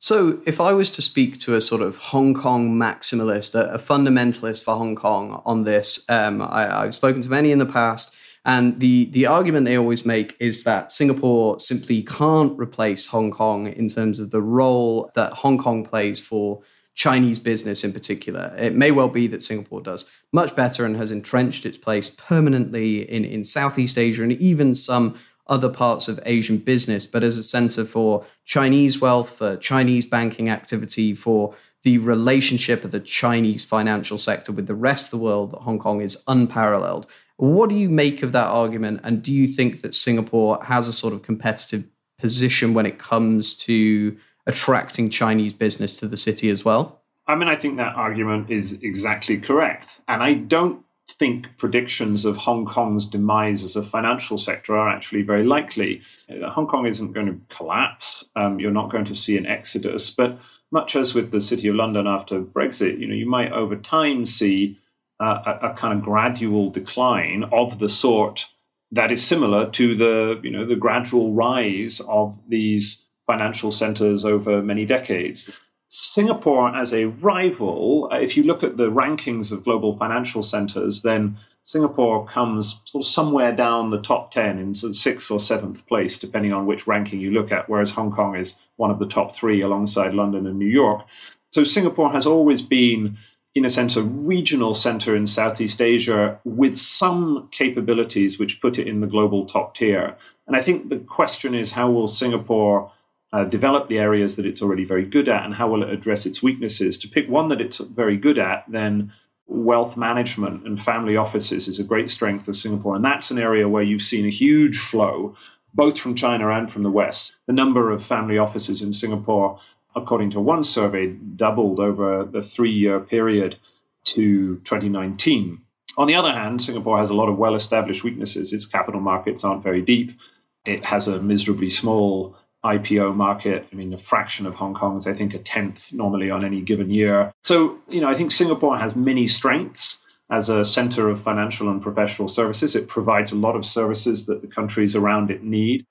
So, 0.00 0.40
if 0.46 0.60
I 0.60 0.72
was 0.74 0.92
to 0.92 1.02
speak 1.02 1.40
to 1.40 1.56
a 1.56 1.60
sort 1.60 1.82
of 1.82 1.96
Hong 1.96 2.32
Kong 2.32 2.76
maximalist, 2.76 3.56
a, 3.56 3.78
fundamentalist 3.78 4.62
for 4.62 4.76
Hong 4.76 4.94
Kong 4.94 5.42
on 5.44 5.64
this, 5.64 6.04
um, 6.08 6.40
I, 6.40 6.82
I've 6.82 6.94
spoken 6.94 7.20
to 7.22 7.28
many 7.28 7.50
in 7.50 7.58
the 7.58 7.66
past 7.66 8.14
and 8.44 8.80
the, 8.80 9.06
the 9.06 9.26
argument 9.26 9.66
they 9.66 9.76
always 9.76 10.06
make 10.06 10.36
is 10.40 10.62
that 10.64 10.92
Singapore 10.92 11.60
simply 11.60 12.02
can't 12.02 12.58
replace 12.58 13.06
Hong 13.08 13.30
Kong 13.30 13.66
in 13.66 13.88
terms 13.88 14.20
of 14.20 14.30
the 14.30 14.42
role 14.42 15.10
that 15.14 15.32
Hong 15.34 15.58
Kong 15.58 15.84
plays 15.84 16.20
for 16.20 16.62
Chinese 16.94 17.38
business 17.38 17.84
in 17.84 17.92
particular. 17.92 18.54
It 18.58 18.74
may 18.74 18.90
well 18.90 19.08
be 19.08 19.28
that 19.28 19.44
Singapore 19.44 19.80
does 19.80 20.10
much 20.32 20.56
better 20.56 20.84
and 20.84 20.96
has 20.96 21.10
entrenched 21.10 21.64
its 21.64 21.78
place 21.78 22.08
permanently 22.10 23.08
in, 23.08 23.24
in 23.24 23.44
Southeast 23.44 23.96
Asia 23.96 24.22
and 24.22 24.32
even 24.32 24.74
some 24.74 25.14
other 25.46 25.68
parts 25.68 26.08
of 26.08 26.20
Asian 26.26 26.58
business, 26.58 27.06
but 27.06 27.22
as 27.22 27.38
a 27.38 27.42
center 27.42 27.84
for 27.84 28.26
Chinese 28.44 29.00
wealth, 29.00 29.30
for 29.30 29.56
Chinese 29.56 30.04
banking 30.04 30.50
activity, 30.50 31.14
for 31.14 31.54
the 31.84 31.98
relationship 31.98 32.84
of 32.84 32.90
the 32.90 33.00
Chinese 33.00 33.64
financial 33.64 34.18
sector 34.18 34.52
with 34.52 34.66
the 34.66 34.74
rest 34.74 35.06
of 35.06 35.18
the 35.18 35.24
world, 35.24 35.54
Hong 35.62 35.78
Kong 35.78 36.00
is 36.00 36.22
unparalleled. 36.26 37.06
What 37.38 37.70
do 37.70 37.76
you 37.76 37.88
make 37.88 38.22
of 38.22 38.32
that 38.32 38.46
argument? 38.46 39.00
And 39.04 39.22
do 39.22 39.32
you 39.32 39.46
think 39.46 39.80
that 39.82 39.94
Singapore 39.94 40.62
has 40.64 40.88
a 40.88 40.92
sort 40.92 41.14
of 41.14 41.22
competitive 41.22 41.84
position 42.18 42.74
when 42.74 42.84
it 42.84 42.98
comes 42.98 43.54
to 43.54 44.16
attracting 44.46 45.08
Chinese 45.08 45.52
business 45.52 45.96
to 46.00 46.08
the 46.08 46.16
city 46.16 46.50
as 46.50 46.64
well? 46.64 47.00
I 47.28 47.36
mean, 47.36 47.48
I 47.48 47.54
think 47.54 47.76
that 47.76 47.94
argument 47.94 48.50
is 48.50 48.80
exactly 48.82 49.38
correct. 49.38 50.00
And 50.08 50.22
I 50.22 50.34
don't 50.34 50.82
think 51.10 51.56
predictions 51.58 52.24
of 52.24 52.36
Hong 52.36 52.66
Kong's 52.66 53.06
demise 53.06 53.62
as 53.62 53.76
a 53.76 53.82
financial 53.84 54.36
sector 54.36 54.76
are 54.76 54.88
actually 54.88 55.22
very 55.22 55.44
likely. 55.44 56.02
Uh, 56.28 56.50
Hong 56.50 56.66
Kong 56.66 56.86
isn't 56.86 57.12
going 57.12 57.26
to 57.26 57.40
collapse. 57.54 58.28
Um, 58.34 58.58
you're 58.58 58.72
not 58.72 58.90
going 58.90 59.04
to 59.04 59.14
see 59.14 59.36
an 59.36 59.46
exodus. 59.46 60.10
But 60.10 60.38
much 60.72 60.96
as 60.96 61.14
with 61.14 61.30
the 61.30 61.40
City 61.40 61.68
of 61.68 61.76
London 61.76 62.06
after 62.08 62.40
Brexit, 62.40 62.98
you 62.98 63.06
know, 63.06 63.14
you 63.14 63.28
might 63.28 63.52
over 63.52 63.76
time 63.76 64.26
see 64.26 64.76
a, 65.20 65.58
a, 65.62 65.74
kind 65.76 65.98
of 65.98 66.04
gradual 66.04 66.70
decline 66.70 67.44
of 67.52 67.78
the 67.78 67.88
sort 67.88 68.46
that 68.92 69.12
is 69.12 69.24
similar 69.24 69.68
to 69.70 69.96
the 69.96 70.40
you 70.42 70.50
know 70.50 70.64
the 70.64 70.76
gradual 70.76 71.32
rise 71.32 72.00
of 72.08 72.38
these 72.48 73.04
financial 73.26 73.70
centers 73.70 74.24
over 74.24 74.62
many 74.62 74.86
decades. 74.86 75.50
Singapore 75.90 76.74
as 76.76 76.92
a 76.92 77.06
rival, 77.06 78.08
if 78.12 78.36
you 78.36 78.42
look 78.42 78.62
at 78.62 78.76
the 78.76 78.90
rankings 78.90 79.50
of 79.50 79.64
global 79.64 79.96
financial 79.96 80.42
centers, 80.42 81.00
then 81.00 81.36
Singapore 81.62 82.26
comes 82.26 82.80
sort 82.84 83.04
of 83.04 83.10
somewhere 83.10 83.52
down 83.52 83.90
the 83.90 84.00
top 84.00 84.30
10 84.30 84.58
in 84.58 84.74
sort 84.74 84.90
of 84.90 84.96
sixth 84.96 85.30
or 85.30 85.38
seventh 85.38 85.86
place, 85.86 86.18
depending 86.18 86.52
on 86.52 86.66
which 86.66 86.86
ranking 86.86 87.20
you 87.20 87.30
look 87.30 87.52
at, 87.52 87.68
whereas 87.68 87.90
Hong 87.90 88.10
Kong 88.10 88.36
is 88.36 88.54
one 88.76 88.90
of 88.90 88.98
the 88.98 89.06
top 89.06 89.34
three 89.34 89.62
alongside 89.62 90.12
London 90.12 90.46
and 90.46 90.58
New 90.58 90.68
York. 90.68 91.06
So 91.50 91.64
Singapore 91.64 92.12
has 92.12 92.26
always 92.26 92.60
been 92.60 93.16
in 93.58 93.64
a 93.64 93.68
sense, 93.68 93.96
a 93.96 94.04
regional 94.04 94.72
center 94.72 95.16
in 95.16 95.26
Southeast 95.26 95.82
Asia 95.82 96.38
with 96.44 96.76
some 96.76 97.48
capabilities 97.50 98.38
which 98.38 98.60
put 98.60 98.78
it 98.78 98.86
in 98.86 99.00
the 99.00 99.06
global 99.08 99.44
top 99.44 99.74
tier. 99.74 100.16
And 100.46 100.54
I 100.54 100.62
think 100.62 100.90
the 100.90 100.98
question 100.98 101.56
is 101.56 101.72
how 101.72 101.90
will 101.90 102.06
Singapore 102.06 102.92
uh, 103.32 103.42
develop 103.42 103.88
the 103.88 103.98
areas 103.98 104.36
that 104.36 104.46
it's 104.46 104.62
already 104.62 104.84
very 104.84 105.04
good 105.04 105.28
at 105.28 105.44
and 105.44 105.52
how 105.52 105.68
will 105.68 105.82
it 105.82 105.90
address 105.90 106.24
its 106.24 106.40
weaknesses? 106.40 106.96
To 106.98 107.08
pick 107.08 107.28
one 107.28 107.48
that 107.48 107.60
it's 107.60 107.78
very 107.78 108.16
good 108.16 108.38
at, 108.38 108.64
then 108.68 109.12
wealth 109.48 109.96
management 109.96 110.64
and 110.64 110.80
family 110.80 111.16
offices 111.16 111.66
is 111.66 111.80
a 111.80 111.84
great 111.84 112.12
strength 112.12 112.46
of 112.46 112.54
Singapore. 112.54 112.94
And 112.94 113.04
that's 113.04 113.32
an 113.32 113.40
area 113.40 113.68
where 113.68 113.82
you've 113.82 114.02
seen 114.02 114.24
a 114.24 114.30
huge 114.30 114.78
flow, 114.78 115.34
both 115.74 115.98
from 115.98 116.14
China 116.14 116.48
and 116.50 116.70
from 116.70 116.84
the 116.84 116.92
West. 116.92 117.34
The 117.46 117.52
number 117.52 117.90
of 117.90 118.04
family 118.04 118.38
offices 118.38 118.82
in 118.82 118.92
Singapore 118.92 119.58
according 119.98 120.30
to 120.30 120.40
one 120.40 120.64
survey, 120.64 121.08
doubled 121.36 121.80
over 121.80 122.24
the 122.24 122.42
three 122.42 122.72
year 122.72 123.00
period 123.00 123.56
to 124.04 124.56
2019. 124.64 125.60
On 125.96 126.06
the 126.06 126.14
other 126.14 126.32
hand, 126.32 126.62
Singapore 126.62 126.98
has 126.98 127.10
a 127.10 127.14
lot 127.14 127.28
of 127.28 127.36
well 127.36 127.54
established 127.54 128.04
weaknesses. 128.04 128.52
Its 128.52 128.66
capital 128.66 129.00
markets 129.00 129.44
aren't 129.44 129.62
very 129.62 129.82
deep. 129.82 130.18
It 130.64 130.84
has 130.84 131.08
a 131.08 131.20
miserably 131.20 131.70
small 131.70 132.36
IPO 132.64 133.14
market. 133.14 133.66
I 133.72 133.74
mean, 133.74 133.92
a 133.92 133.98
fraction 133.98 134.46
of 134.46 134.54
Hong 134.54 134.74
Kong's, 134.74 135.06
I 135.06 135.14
think, 135.14 135.34
a 135.34 135.38
tenth 135.38 135.92
normally 135.92 136.30
on 136.30 136.44
any 136.44 136.60
given 136.60 136.90
year. 136.90 137.32
So, 137.44 137.78
you 137.88 138.00
know, 138.00 138.08
I 138.08 138.14
think 138.14 138.30
Singapore 138.30 138.78
has 138.78 138.96
many 138.96 139.26
strengths 139.26 139.98
as 140.30 140.48
a 140.48 140.64
center 140.64 141.08
of 141.08 141.22
financial 141.22 141.70
and 141.70 141.80
professional 141.80 142.28
services. 142.28 142.76
It 142.76 142.88
provides 142.88 143.32
a 143.32 143.36
lot 143.36 143.56
of 143.56 143.64
services 143.64 144.26
that 144.26 144.42
the 144.42 144.48
countries 144.48 144.94
around 144.94 145.30
it 145.30 145.42
need. 145.42 145.84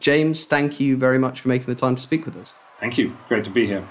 James, 0.00 0.44
thank 0.44 0.80
you 0.80 0.96
very 0.96 1.18
much 1.18 1.40
for 1.40 1.48
making 1.48 1.66
the 1.66 1.74
time 1.74 1.94
to 1.96 2.02
speak 2.02 2.26
with 2.26 2.36
us. 2.36 2.56
Thank 2.80 2.98
you. 2.98 3.16
Great 3.28 3.44
to 3.44 3.50
be 3.50 3.66
here. 3.66 3.86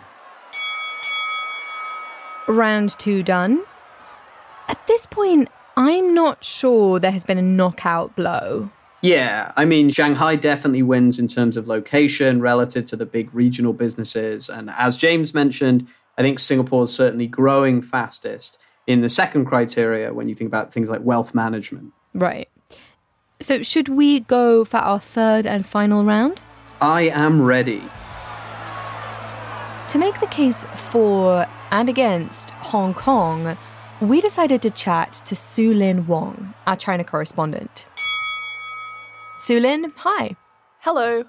Round 2.47 2.97
two 2.99 3.23
done. 3.23 3.63
At 4.67 4.85
this 4.87 5.05
point, 5.05 5.49
I'm 5.77 6.13
not 6.13 6.43
sure 6.43 6.99
there 6.99 7.11
has 7.11 7.23
been 7.23 7.37
a 7.37 7.41
knockout 7.41 8.15
blow. 8.15 8.69
Yeah, 9.01 9.51
I 9.57 9.65
mean, 9.65 9.89
Shanghai 9.89 10.35
definitely 10.35 10.83
wins 10.83 11.19
in 11.19 11.27
terms 11.27 11.57
of 11.57 11.67
location 11.67 12.41
relative 12.41 12.85
to 12.85 12.95
the 12.95 13.05
big 13.05 13.33
regional 13.33 13.73
businesses. 13.73 14.49
And 14.49 14.69
as 14.71 14.95
James 14.97 15.33
mentioned, 15.33 15.87
I 16.17 16.21
think 16.21 16.39
Singapore 16.39 16.83
is 16.85 16.93
certainly 16.93 17.27
growing 17.27 17.81
fastest. 17.81 18.59
in 18.85 18.99
the 18.99 19.07
second 19.09 19.45
criteria 19.45 20.13
when 20.13 20.27
you 20.27 20.35
think 20.35 20.49
about 20.49 20.73
things 20.73 20.89
like 20.89 21.01
wealth 21.01 21.33
management. 21.33 21.93
Right. 22.13 22.49
So, 23.43 23.61
should 23.61 23.89
we 23.89 24.21
go 24.21 24.63
for 24.63 24.77
our 24.77 25.01
third 25.01 25.45
and 25.45 25.65
final 25.65 26.05
round? 26.05 26.41
I 26.79 27.09
am 27.09 27.41
ready. 27.41 27.83
To 29.89 29.97
make 29.97 30.17
the 30.21 30.27
case 30.27 30.63
for 30.91 31.45
and 31.69 31.89
against 31.89 32.51
Hong 32.51 32.93
Kong, 32.93 33.57
we 33.99 34.21
decided 34.21 34.61
to 34.61 34.69
chat 34.69 35.21
to 35.25 35.35
Sue-Lin 35.35 36.07
Wong, 36.07 36.53
our 36.67 36.77
China 36.77 37.03
correspondent. 37.03 37.85
Sue-Lin, 39.39 39.91
hi. 39.97 40.37
Hello. 40.79 41.25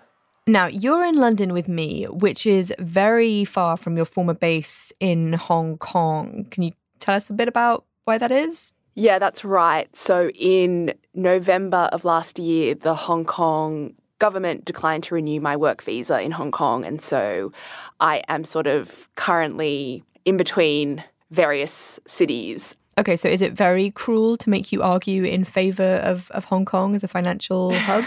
Now, 0.46 0.66
you're 0.66 1.05
in 1.05 1.16
London 1.16 1.53
with 1.53 1.66
me, 1.66 2.05
which 2.05 2.46
is 2.46 2.72
very 2.79 3.44
far 3.44 3.77
from 3.77 3.96
your 3.96 4.07
former 4.07 4.35
base 4.35 4.92
in 5.00 5.33
Hong 5.33 5.79
Kong. 5.79 6.46
Can 6.53 6.62
you 6.62 6.72
tell 7.00 7.16
us 7.16 7.29
a 7.29 7.33
bit 7.33 7.48
about 7.48 7.87
why 8.05 8.18
that 8.18 8.31
is? 8.31 8.74
Yeah, 8.95 9.19
that's 9.19 9.45
right. 9.45 9.95
So 9.97 10.31
in 10.31 10.95
November 11.15 11.89
of 11.93 12.05
last 12.05 12.39
year, 12.39 12.75
the 12.75 12.95
Hong 12.95 13.25
Kong 13.25 13.95
government 14.19 14.65
declined 14.65 15.03
to 15.05 15.15
renew 15.15 15.41
my 15.41 15.57
work 15.57 15.83
visa 15.83 16.21
in 16.23 16.31
Hong 16.31 16.53
Kong. 16.53 16.85
And 16.85 17.03
so 17.03 17.53
I 18.01 18.23
am 18.29 18.45
sort 18.45 18.67
of 18.67 19.09
currently 19.17 20.05
in 20.25 20.37
between 20.37 21.03
various 21.31 21.99
cities. 22.07 22.77
Okay, 22.97 23.17
so 23.17 23.29
is 23.29 23.43
it 23.43 23.53
very 23.53 23.91
cruel 23.91 24.37
to 24.37 24.49
make 24.49 24.71
you 24.71 24.83
argue 24.83 25.25
in 25.25 25.45
favor 25.45 25.97
of, 25.97 26.31
of 26.31 26.45
Hong 26.45 26.65
Kong 26.65 26.95
as 26.95 27.03
a 27.03 27.09
financial 27.09 27.75
hub? 27.75 28.05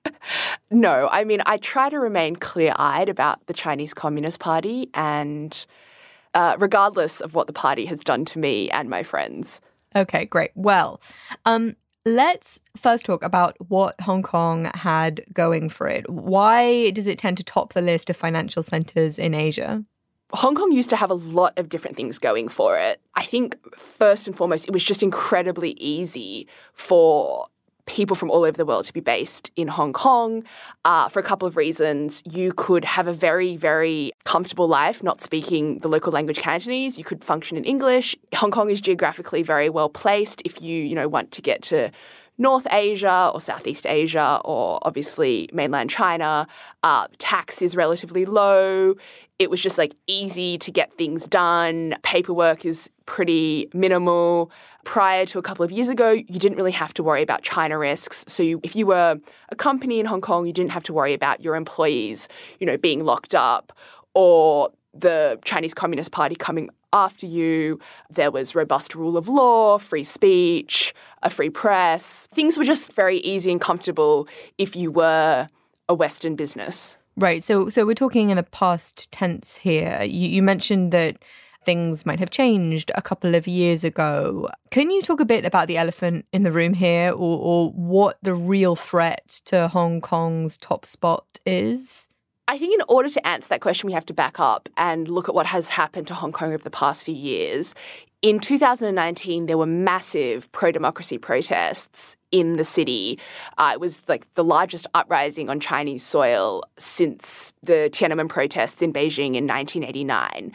no, 0.70 1.10
I 1.12 1.24
mean, 1.24 1.42
I 1.44 1.58
try 1.58 1.90
to 1.90 1.98
remain 2.00 2.36
clear 2.36 2.72
eyed 2.76 3.10
about 3.10 3.46
the 3.46 3.52
Chinese 3.52 3.92
Communist 3.92 4.40
Party 4.40 4.88
and 4.94 5.66
uh, 6.32 6.56
regardless 6.58 7.20
of 7.20 7.34
what 7.34 7.46
the 7.46 7.52
party 7.52 7.84
has 7.84 8.00
done 8.00 8.24
to 8.24 8.38
me 8.38 8.70
and 8.70 8.88
my 8.88 9.02
friends. 9.02 9.60
Okay, 9.94 10.24
great. 10.24 10.50
Well, 10.54 11.00
um, 11.44 11.76
let's 12.04 12.60
first 12.76 13.04
talk 13.04 13.22
about 13.22 13.56
what 13.68 14.00
Hong 14.00 14.22
Kong 14.22 14.70
had 14.74 15.22
going 15.32 15.68
for 15.68 15.86
it. 15.86 16.08
Why 16.10 16.90
does 16.90 17.06
it 17.06 17.18
tend 17.18 17.36
to 17.38 17.44
top 17.44 17.72
the 17.72 17.82
list 17.82 18.10
of 18.10 18.16
financial 18.16 18.62
centers 18.62 19.18
in 19.18 19.34
Asia? 19.34 19.84
Hong 20.34 20.54
Kong 20.54 20.72
used 20.72 20.88
to 20.90 20.96
have 20.96 21.10
a 21.10 21.14
lot 21.14 21.58
of 21.58 21.68
different 21.68 21.94
things 21.94 22.18
going 22.18 22.48
for 22.48 22.78
it. 22.78 23.00
I 23.14 23.24
think 23.24 23.56
first 23.78 24.26
and 24.26 24.34
foremost, 24.34 24.66
it 24.66 24.72
was 24.72 24.82
just 24.82 25.02
incredibly 25.02 25.72
easy 25.72 26.48
for 26.72 27.48
people 27.86 28.14
from 28.14 28.30
all 28.30 28.44
over 28.44 28.56
the 28.56 28.64
world 28.64 28.84
to 28.84 28.92
be 28.92 29.00
based 29.00 29.50
in 29.56 29.68
Hong 29.68 29.92
Kong 29.92 30.44
uh, 30.84 31.08
for 31.08 31.18
a 31.18 31.22
couple 31.22 31.48
of 31.48 31.56
reasons. 31.56 32.22
You 32.30 32.52
could 32.52 32.84
have 32.84 33.08
a 33.08 33.12
very, 33.12 33.56
very 33.56 34.12
comfortable 34.24 34.68
life 34.68 35.02
not 35.02 35.20
speaking 35.20 35.80
the 35.80 35.88
local 35.88 36.12
language 36.12 36.38
Cantonese. 36.38 36.96
You 36.96 37.04
could 37.04 37.24
function 37.24 37.56
in 37.56 37.64
English. 37.64 38.16
Hong 38.36 38.50
Kong 38.50 38.70
is 38.70 38.80
geographically 38.80 39.42
very 39.42 39.68
well 39.68 39.88
placed 39.88 40.42
if 40.44 40.62
you, 40.62 40.82
you 40.82 40.94
know, 40.94 41.08
want 41.08 41.32
to 41.32 41.42
get 41.42 41.62
to 41.62 41.90
North 42.38 42.66
Asia 42.72 43.30
or 43.32 43.40
Southeast 43.40 43.86
Asia 43.86 44.40
or 44.44 44.78
obviously 44.82 45.48
mainland 45.52 45.90
China. 45.90 46.46
Uh, 46.82 47.06
tax 47.18 47.62
is 47.62 47.76
relatively 47.76 48.24
low. 48.24 48.94
It 49.38 49.50
was 49.50 49.60
just 49.60 49.78
like 49.78 49.94
easy 50.06 50.58
to 50.58 50.70
get 50.70 50.92
things 50.94 51.26
done. 51.26 51.94
Paperwork 52.02 52.64
is 52.64 52.90
pretty 53.06 53.68
minimal. 53.74 54.50
Prior 54.84 55.26
to 55.26 55.38
a 55.38 55.42
couple 55.42 55.64
of 55.64 55.70
years 55.70 55.88
ago, 55.88 56.10
you 56.10 56.38
didn't 56.38 56.56
really 56.56 56.72
have 56.72 56.94
to 56.94 57.02
worry 57.02 57.22
about 57.22 57.42
China 57.42 57.78
risks. 57.78 58.24
So 58.28 58.42
you, 58.42 58.60
if 58.62 58.74
you 58.74 58.86
were 58.86 59.20
a 59.50 59.56
company 59.56 60.00
in 60.00 60.06
Hong 60.06 60.20
Kong, 60.20 60.46
you 60.46 60.52
didn't 60.52 60.72
have 60.72 60.82
to 60.84 60.92
worry 60.92 61.12
about 61.12 61.42
your 61.42 61.54
employees, 61.54 62.28
you 62.58 62.66
know, 62.66 62.76
being 62.76 63.04
locked 63.04 63.34
up 63.34 63.72
or 64.14 64.70
the 64.94 65.38
Chinese 65.44 65.74
Communist 65.74 66.12
Party 66.12 66.34
coming 66.34 66.70
after 66.92 67.26
you. 67.26 67.78
There 68.10 68.30
was 68.30 68.54
robust 68.54 68.94
rule 68.94 69.16
of 69.16 69.28
law, 69.28 69.78
free 69.78 70.04
speech, 70.04 70.94
a 71.22 71.30
free 71.30 71.50
press. 71.50 72.28
Things 72.32 72.58
were 72.58 72.64
just 72.64 72.92
very 72.92 73.18
easy 73.18 73.50
and 73.50 73.60
comfortable 73.60 74.28
if 74.58 74.76
you 74.76 74.90
were 74.90 75.46
a 75.88 75.94
Western 75.94 76.36
business. 76.36 76.96
Right. 77.16 77.42
So, 77.42 77.68
so 77.68 77.84
we're 77.84 77.94
talking 77.94 78.30
in 78.30 78.36
the 78.36 78.42
past 78.42 79.12
tense 79.12 79.56
here. 79.56 80.02
You, 80.02 80.28
you 80.28 80.42
mentioned 80.42 80.92
that 80.92 81.18
things 81.64 82.04
might 82.06 82.18
have 82.18 82.30
changed 82.30 82.90
a 82.94 83.02
couple 83.02 83.34
of 83.34 83.46
years 83.46 83.84
ago. 83.84 84.48
Can 84.70 84.90
you 84.90 85.02
talk 85.02 85.20
a 85.20 85.24
bit 85.24 85.44
about 85.44 85.68
the 85.68 85.76
elephant 85.76 86.26
in 86.32 86.42
the 86.42 86.52
room 86.52 86.74
here, 86.74 87.10
or, 87.10 87.38
or 87.38 87.70
what 87.70 88.18
the 88.22 88.34
real 88.34 88.76
threat 88.76 89.40
to 89.46 89.68
Hong 89.68 90.00
Kong's 90.00 90.56
top 90.56 90.86
spot 90.86 91.38
is? 91.46 92.08
I 92.52 92.58
think 92.58 92.74
in 92.74 92.84
order 92.86 93.08
to 93.08 93.26
answer 93.26 93.48
that 93.48 93.62
question, 93.62 93.86
we 93.86 93.94
have 93.94 94.04
to 94.04 94.12
back 94.12 94.38
up 94.38 94.68
and 94.76 95.08
look 95.08 95.26
at 95.26 95.34
what 95.34 95.46
has 95.46 95.70
happened 95.70 96.06
to 96.08 96.14
Hong 96.14 96.32
Kong 96.32 96.52
over 96.52 96.62
the 96.62 96.68
past 96.68 97.02
few 97.02 97.14
years. 97.14 97.74
In 98.20 98.40
2019, 98.40 99.46
there 99.46 99.56
were 99.56 99.64
massive 99.64 100.52
pro 100.52 100.70
democracy 100.70 101.16
protests 101.16 102.14
in 102.30 102.56
the 102.56 102.64
city. 102.64 103.18
Uh, 103.56 103.70
it 103.72 103.80
was 103.80 104.06
like 104.06 104.32
the 104.34 104.44
largest 104.44 104.86
uprising 104.92 105.48
on 105.48 105.60
Chinese 105.60 106.02
soil 106.02 106.62
since 106.76 107.54
the 107.62 107.88
Tiananmen 107.90 108.28
protests 108.28 108.82
in 108.82 108.92
Beijing 108.92 109.34
in 109.34 109.46
1989. 109.46 110.52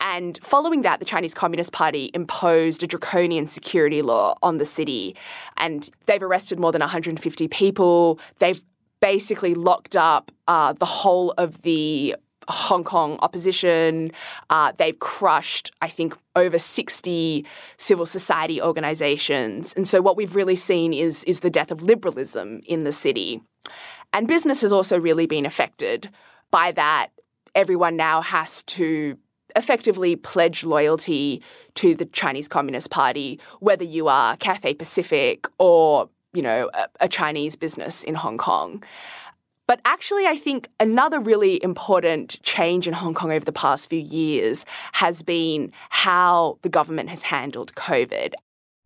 And 0.00 0.38
following 0.42 0.82
that, 0.82 1.00
the 1.00 1.04
Chinese 1.04 1.34
Communist 1.34 1.72
Party 1.72 2.12
imposed 2.14 2.84
a 2.84 2.86
draconian 2.86 3.48
security 3.48 4.02
law 4.02 4.36
on 4.40 4.58
the 4.58 4.64
city. 4.64 5.16
And 5.56 5.90
they've 6.06 6.22
arrested 6.22 6.60
more 6.60 6.70
than 6.70 6.80
150 6.80 7.48
people. 7.48 8.20
They've 8.38 8.62
basically 9.00 9.54
locked 9.54 9.96
up 9.96 10.30
uh, 10.48 10.72
the 10.72 10.86
whole 10.86 11.32
of 11.32 11.62
the 11.62 12.16
Hong 12.48 12.84
Kong 12.84 13.18
opposition. 13.22 14.12
Uh, 14.48 14.72
they've 14.72 14.98
crushed, 14.98 15.72
I 15.80 15.88
think, 15.88 16.16
over 16.36 16.58
60 16.58 17.44
civil 17.76 18.06
society 18.06 18.60
organizations. 18.60 19.72
And 19.74 19.86
so 19.86 20.02
what 20.02 20.16
we've 20.16 20.34
really 20.34 20.56
seen 20.56 20.92
is, 20.92 21.24
is 21.24 21.40
the 21.40 21.50
death 21.50 21.70
of 21.70 21.82
liberalism 21.82 22.60
in 22.66 22.84
the 22.84 22.92
city. 22.92 23.42
And 24.12 24.26
business 24.26 24.62
has 24.62 24.72
also 24.72 24.98
really 24.98 25.26
been 25.26 25.46
affected 25.46 26.10
by 26.50 26.72
that. 26.72 27.08
Everyone 27.54 27.96
now 27.96 28.20
has 28.20 28.62
to 28.64 29.16
effectively 29.56 30.16
pledge 30.16 30.64
loyalty 30.64 31.42
to 31.74 31.94
the 31.94 32.04
Chinese 32.06 32.48
Communist 32.48 32.90
Party, 32.90 33.40
whether 33.58 33.84
you 33.84 34.08
are 34.08 34.36
Cathay 34.36 34.74
Pacific 34.74 35.46
or 35.58 36.08
you 36.32 36.42
know, 36.42 36.70
a, 36.74 36.88
a 37.00 37.08
Chinese 37.08 37.56
business 37.56 38.04
in 38.04 38.14
Hong 38.14 38.38
Kong. 38.38 38.82
But 39.66 39.80
actually, 39.84 40.26
I 40.26 40.36
think 40.36 40.68
another 40.80 41.20
really 41.20 41.62
important 41.62 42.42
change 42.42 42.88
in 42.88 42.92
Hong 42.92 43.14
Kong 43.14 43.30
over 43.30 43.44
the 43.44 43.52
past 43.52 43.88
few 43.88 44.00
years 44.00 44.64
has 44.94 45.22
been 45.22 45.72
how 45.90 46.58
the 46.62 46.68
government 46.68 47.08
has 47.08 47.22
handled 47.22 47.74
COVID. 47.76 48.32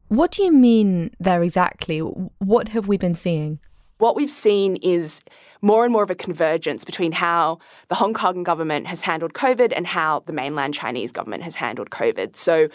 What 0.09 0.33
do 0.33 0.43
you 0.43 0.53
mean 0.53 1.11
there 1.19 1.43
exactly? 1.43 2.01
What 2.01 2.69
have 2.69 2.87
we 2.87 2.99
been 2.99 3.15
seeing? 3.15 3.61
What 3.97 4.15
we've 4.15 4.31
seen 4.31 4.77
is 4.77 5.23
more 5.63 5.85
and 5.85 5.93
more 5.93 6.03
of 6.03 6.11
a 6.11 6.15
convergence 6.15 6.85
between 6.85 7.13
how 7.13 7.61
the 7.89 7.95
Hong 7.95 8.13
Kong 8.13 8.43
government 8.43 8.87
has 8.89 9.01
handled 9.01 9.33
COVID 9.33 9.73
and 9.75 9.87
how 9.87 10.21
the 10.27 10.35
mainland 10.35 10.75
Chinese 10.75 11.13
government 11.13 11.45
has 11.45 11.55
handled 11.55 11.89
COVID. 11.89 12.37
So 12.37 12.69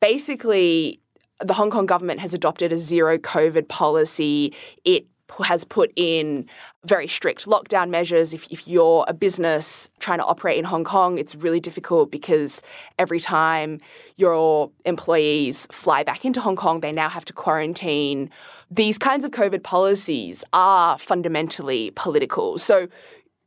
basically, 0.00 1.00
the 1.40 1.54
Hong 1.54 1.70
Kong 1.70 1.86
government 1.86 2.20
has 2.20 2.34
adopted 2.34 2.72
a 2.72 2.78
zero 2.78 3.18
COVID 3.18 3.68
policy. 3.68 4.54
It 4.84 5.06
has 5.44 5.64
put 5.64 5.92
in 5.94 6.46
very 6.84 7.06
strict 7.06 7.46
lockdown 7.46 7.90
measures. 7.90 8.32
If, 8.32 8.46
if 8.50 8.66
you're 8.66 9.04
a 9.06 9.12
business 9.12 9.90
trying 9.98 10.18
to 10.18 10.24
operate 10.24 10.58
in 10.58 10.64
Hong 10.64 10.84
Kong, 10.84 11.18
it's 11.18 11.34
really 11.36 11.60
difficult 11.60 12.10
because 12.10 12.62
every 12.98 13.20
time 13.20 13.80
your 14.16 14.70
employees 14.84 15.66
fly 15.70 16.02
back 16.02 16.24
into 16.24 16.40
Hong 16.40 16.56
Kong, 16.56 16.80
they 16.80 16.92
now 16.92 17.08
have 17.08 17.24
to 17.26 17.32
quarantine. 17.32 18.30
These 18.70 18.98
kinds 18.98 19.24
of 19.24 19.30
COVID 19.30 19.62
policies 19.62 20.44
are 20.52 20.98
fundamentally 20.98 21.92
political. 21.94 22.58
So 22.58 22.88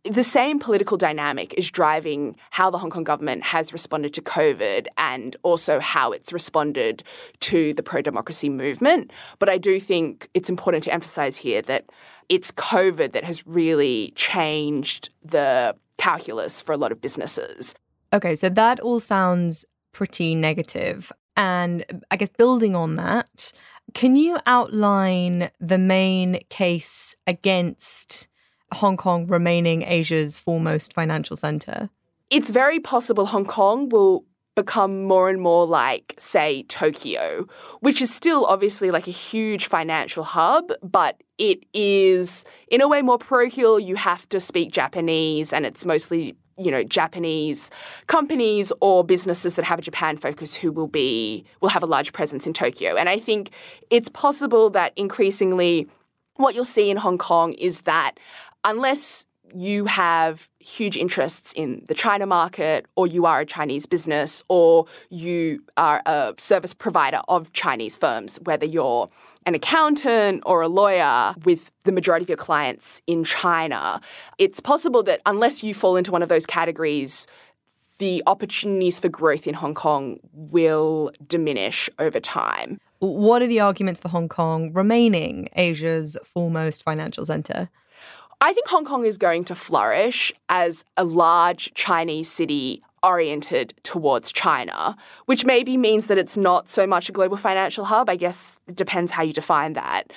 the 0.04 0.24
same 0.24 0.58
political 0.60 0.98
dynamic 0.98 1.54
is 1.54 1.70
driving 1.70 2.36
how 2.50 2.70
the 2.72 2.80
Hong 2.80 2.90
Kong 2.90 3.04
government 3.04 3.44
has 3.44 3.72
responded 3.72 4.14
to 4.16 4.22
COVID 4.22 4.88
and 4.98 5.36
also 5.44 5.80
how 5.80 6.12
it's 6.12 6.34
responded 6.34 7.04
to 7.42 7.74
the 7.76 7.84
pro 7.84 8.02
democracy 8.02 8.50
movement. 8.50 9.12
But 9.38 9.50
I 9.50 9.58
do 9.58 9.80
think 9.80 10.28
it's 10.34 10.50
important 10.50 10.84
to 10.86 10.94
emphasize 10.94 11.38
here 11.38 11.62
that 11.64 11.86
it's 12.30 12.52
COVID 12.52 13.12
that 13.12 13.24
has 13.24 13.46
really 13.46 14.14
changed 14.16 15.10
the 15.24 15.76
calculus 15.98 16.62
for 16.62 16.72
a 16.72 16.78
lot 16.78 16.92
of 16.92 17.00
businesses. 17.00 17.76
Okay, 18.12 18.36
so 18.36 18.50
that 18.50 18.80
all 18.80 19.00
sounds 19.00 19.66
pretty 19.92 20.34
negative. 20.34 21.12
And 21.38 22.04
I 22.10 22.18
guess 22.18 22.30
building 22.38 22.76
on 22.76 22.96
that, 22.96 23.54
can 23.94 24.16
you 24.16 24.40
outline 24.48 25.52
the 25.60 25.78
main 25.78 26.40
case 26.50 27.16
against 27.28 28.28
Hong 28.74 28.98
Kong 28.98 29.28
remaining 29.28 29.84
Asia's 29.84 30.38
foremost 30.38 30.94
financial 30.94 31.36
center? 31.36 31.90
It's 32.30 32.50
very 32.50 32.80
possible 32.80 33.26
Hong 33.26 33.46
Kong 33.46 33.90
will 33.90 34.24
become 34.56 35.04
more 35.04 35.30
and 35.30 35.42
more 35.42 35.66
like, 35.66 36.14
say, 36.18 36.64
Tokyo, 36.64 37.48
which 37.80 38.02
is 38.02 38.14
still 38.14 38.46
obviously 38.46 38.92
like 38.92 39.08
a 39.08 39.12
huge 39.12 39.66
financial 39.68 40.24
hub, 40.24 40.72
but 40.84 41.22
it 41.38 41.64
is 41.74 42.46
in 42.68 42.82
a 42.82 42.88
way 42.88 43.02
more 43.02 43.18
parochial. 43.18 43.80
You 43.80 43.96
have 43.96 44.28
to 44.30 44.40
speak 44.40 44.72
Japanese, 44.72 45.54
and 45.54 45.66
it's 45.66 45.86
mostly 45.86 46.36
you 46.58 46.70
know 46.70 46.84
Japanese 46.84 47.72
companies 48.08 48.72
or 48.82 49.04
businesses 49.04 49.56
that 49.56 49.66
have 49.66 49.80
a 49.80 49.82
Japan 49.82 50.18
focus 50.18 50.54
who 50.54 50.72
will 50.72 50.88
be 50.88 51.46
will 51.62 51.70
have 51.70 51.84
a 51.84 51.88
large 51.88 52.14
presence 52.14 52.46
in 52.46 52.54
Tokyo. 52.54 52.96
And 52.96 53.10
I 53.10 53.20
think 53.20 53.52
it's 53.90 54.10
possible 54.10 54.70
that 54.72 54.94
increasingly 54.96 55.88
what 56.36 56.56
you'll 56.56 56.66
see 56.66 56.90
in 56.90 56.98
Hong 56.98 57.18
Kong 57.18 57.54
is 57.54 57.82
that 57.82 58.14
unless 58.64 59.26
you 59.54 59.86
have 59.86 60.50
huge 60.60 60.96
interests 60.96 61.52
in 61.54 61.84
the 61.88 61.94
China 61.94 62.26
market, 62.26 62.86
or 62.96 63.06
you 63.06 63.26
are 63.26 63.42
a 63.42 63.46
Chinese 63.46 63.86
business, 63.86 64.44
or 64.48 64.86
you 65.10 65.62
are 65.78 66.02
a 66.06 66.34
service 66.38 66.74
provider 66.74 67.22
of 67.28 67.52
Chinese 67.54 67.98
firms, 67.98 68.40
whether 68.44 68.66
you're 68.66 69.10
an 69.46 69.56
accountant 69.56 70.44
or 70.46 70.62
a 70.62 70.68
lawyer 70.68 71.34
with 71.44 71.72
the 71.84 71.92
majority 71.92 72.24
of 72.24 72.30
your 72.30 72.38
clients 72.38 73.02
in 73.08 73.24
China, 73.24 74.00
it's 74.38 74.60
possible 74.60 75.04
that 75.04 75.20
unless 75.26 75.64
you 75.64 75.74
fall 75.74 75.98
into 75.98 76.12
one 76.12 76.24
of 76.24 76.30
those 76.30 76.46
categories, 76.46 77.28
the 77.98 78.24
opportunities 78.28 79.00
for 79.00 79.10
growth 79.10 79.48
in 79.48 79.54
Hong 79.54 79.74
Kong 79.74 80.20
will 80.34 81.12
diminish 81.28 81.90
over 82.00 82.20
time. 82.20 82.80
What 83.00 83.42
are 83.42 83.48
the 83.48 83.60
arguments 83.60 84.00
for 84.00 84.10
Hong 84.10 84.30
Kong 84.30 84.72
remaining 84.74 85.50
Asia's 85.56 86.18
foremost 86.24 86.84
financial 86.84 87.26
centre? 87.26 87.70
I 88.44 88.54
think 88.54 88.68
Hong 88.70 88.86
Kong 88.86 89.06
is 89.06 89.20
going 89.20 89.46
to 89.46 89.56
flourish 89.56 90.34
as 90.50 90.84
a 90.98 91.04
large 91.04 91.72
Chinese 91.76 92.30
city 92.30 92.82
oriented 93.04 93.76
towards 93.84 94.32
China, 94.32 94.96
which 95.28 95.46
maybe 95.46 95.78
means 95.78 96.08
that 96.08 96.18
it's 96.18 96.38
not 96.38 96.68
so 96.68 96.88
much 96.88 97.08
a 97.08 97.12
global 97.12 97.38
financial 97.38 97.86
hub. 97.86 98.10
I 98.10 98.16
guess 98.16 98.58
it 98.68 98.76
depends 98.76 99.12
how 99.12 99.22
you 99.22 99.32
define 99.32 99.74
that. 99.74 100.12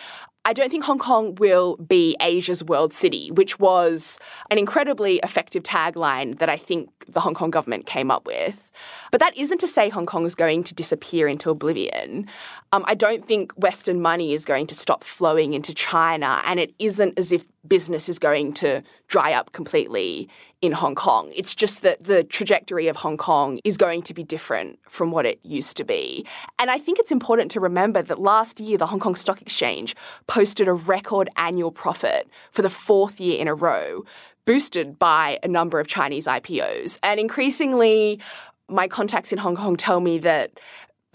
I 0.46 0.52
don't 0.52 0.70
think 0.70 0.84
Hong 0.84 0.98
Kong 0.98 1.34
will 1.36 1.76
be 1.76 2.16
Asia's 2.20 2.62
world 2.62 2.92
city, 2.92 3.30
which 3.30 3.58
was 3.58 4.18
an 4.50 4.58
incredibly 4.58 5.16
effective 5.22 5.62
tagline 5.62 6.38
that 6.38 6.50
I 6.50 6.56
think 6.58 6.90
the 7.06 7.20
Hong 7.20 7.32
Kong 7.32 7.50
government 7.50 7.86
came 7.86 8.10
up 8.10 8.26
with. 8.26 8.70
But 9.14 9.20
that 9.20 9.36
isn't 9.36 9.58
to 9.58 9.68
say 9.68 9.90
Hong 9.90 10.06
Kong 10.06 10.26
is 10.26 10.34
going 10.34 10.64
to 10.64 10.74
disappear 10.74 11.28
into 11.28 11.48
oblivion. 11.48 12.26
Um, 12.72 12.84
I 12.88 12.96
don't 12.96 13.24
think 13.24 13.52
Western 13.52 14.02
money 14.02 14.32
is 14.32 14.44
going 14.44 14.66
to 14.66 14.74
stop 14.74 15.04
flowing 15.04 15.54
into 15.54 15.72
China, 15.72 16.42
and 16.44 16.58
it 16.58 16.74
isn't 16.80 17.16
as 17.16 17.30
if 17.30 17.44
business 17.64 18.08
is 18.08 18.18
going 18.18 18.54
to 18.54 18.82
dry 19.06 19.32
up 19.32 19.52
completely 19.52 20.28
in 20.60 20.72
Hong 20.72 20.96
Kong. 20.96 21.30
It's 21.36 21.54
just 21.54 21.82
that 21.82 22.02
the 22.02 22.24
trajectory 22.24 22.88
of 22.88 22.96
Hong 22.96 23.16
Kong 23.16 23.60
is 23.62 23.76
going 23.76 24.02
to 24.02 24.14
be 24.14 24.24
different 24.24 24.80
from 24.88 25.12
what 25.12 25.26
it 25.26 25.38
used 25.44 25.76
to 25.76 25.84
be. 25.84 26.26
And 26.58 26.68
I 26.68 26.78
think 26.78 26.98
it's 26.98 27.12
important 27.12 27.52
to 27.52 27.60
remember 27.60 28.02
that 28.02 28.18
last 28.18 28.58
year, 28.58 28.76
the 28.78 28.86
Hong 28.86 28.98
Kong 28.98 29.14
Stock 29.14 29.40
Exchange 29.40 29.94
posted 30.26 30.66
a 30.66 30.72
record 30.72 31.28
annual 31.36 31.70
profit 31.70 32.28
for 32.50 32.62
the 32.62 32.68
fourth 32.68 33.20
year 33.20 33.38
in 33.38 33.46
a 33.46 33.54
row, 33.54 34.02
boosted 34.44 34.98
by 34.98 35.38
a 35.44 35.48
number 35.48 35.78
of 35.78 35.86
Chinese 35.86 36.26
IPOs. 36.26 36.98
And 37.04 37.20
increasingly, 37.20 38.20
my 38.68 38.88
contacts 38.88 39.32
in 39.32 39.38
Hong 39.38 39.56
Kong 39.56 39.76
tell 39.76 40.00
me 40.00 40.18
that 40.18 40.58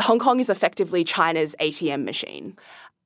Hong 0.02 0.20
Kong 0.20 0.40
is 0.40 0.50
effectively 0.50 1.04
China's 1.04 1.56
ATM 1.60 2.06
machine. 2.06 2.56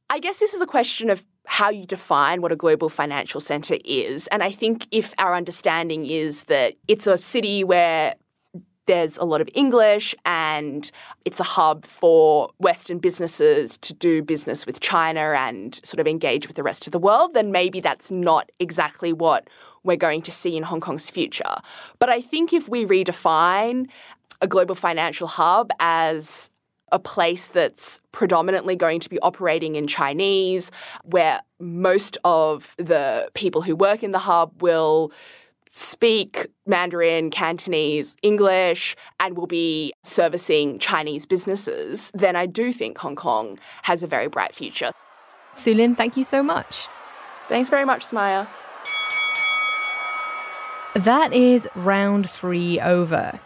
I 0.10 0.20
guess 0.20 0.40
this 0.40 0.54
is 0.54 0.62
a 0.62 0.68
question 0.68 1.10
of 1.10 1.26
how 1.46 1.70
you 1.70 1.86
define 1.86 2.42
what 2.42 2.52
a 2.52 2.56
global 2.56 2.90
financial 2.90 3.42
center 3.42 3.76
is. 3.84 4.28
And 4.28 4.44
I 4.44 4.52
think 4.52 4.88
if 4.92 5.14
our 5.18 5.36
understanding 5.36 6.06
is 6.06 6.46
that 6.46 6.76
it's 6.88 7.08
a 7.08 7.18
city 7.18 7.64
where 7.64 8.16
there's 8.86 9.18
a 9.18 9.24
lot 9.24 9.42
of 9.42 9.50
English 9.54 10.14
and 10.26 10.92
it's 11.26 11.40
a 11.40 11.44
hub 11.44 11.86
for 11.86 12.50
Western 12.58 13.00
businesses 13.00 13.78
to 13.78 13.94
do 13.94 14.22
business 14.22 14.66
with 14.66 14.82
China 14.82 15.34
and 15.38 15.80
sort 15.86 16.00
of 16.00 16.08
engage 16.08 16.48
with 16.48 16.58
the 16.58 16.64
rest 16.64 16.86
of 16.86 16.92
the 16.92 17.00
world, 17.00 17.34
then 17.34 17.52
maybe 17.52 17.80
that's 17.80 18.12
not 18.12 18.52
exactly 18.60 19.14
what 19.14 19.50
we're 19.84 19.98
going 19.98 20.22
to 20.22 20.32
see 20.32 20.56
in 20.56 20.64
Hong 20.64 20.82
Kong's 20.82 21.10
future. 21.10 21.56
But 22.00 22.10
I 22.10 22.22
think 22.22 22.54
if 22.54 22.70
we 22.70 22.86
redefine 22.86 23.88
a 24.44 24.48
global 24.48 24.76
financial 24.76 25.26
hub 25.26 25.72
as 25.80 26.52
a 26.92 27.00
place 27.00 27.48
that's 27.48 28.02
predominantly 28.12 28.76
going 28.76 29.00
to 29.00 29.10
be 29.10 29.18
operating 29.22 29.76
in 29.76 29.88
Chinese, 29.88 30.70
where 31.04 31.42
most 31.60 32.20
of 32.24 32.76
the 32.78 33.30
people 33.34 33.64
who 33.64 33.76
work 33.76 34.04
in 34.04 34.12
the 34.12 34.20
hub 34.20 34.62
will 34.62 35.12
speak 35.72 36.46
Mandarin, 36.68 37.32
Cantonese, 37.32 38.16
English, 38.22 38.96
and 39.20 39.36
will 39.36 39.48
be 39.48 39.92
servicing 40.04 40.78
Chinese 40.78 41.26
businesses, 41.26 42.12
then 42.14 42.36
I 42.36 42.46
do 42.46 42.72
think 42.72 43.00
Hong 43.00 43.16
Kong 43.16 43.58
has 43.82 44.04
a 44.04 44.08
very 44.08 44.28
bright 44.28 44.54
future. 44.54 44.92
Sue-Lin, 45.54 45.96
thank 45.96 46.16
you 46.16 46.24
so 46.24 46.44
much. 46.44 46.88
Thanks 47.50 47.72
very 47.72 47.86
much, 47.86 48.06
Soumaya. 48.06 48.48
That 50.96 51.34
is 51.34 51.68
round 51.74 52.30
three 52.30 52.80
over. 52.80 53.40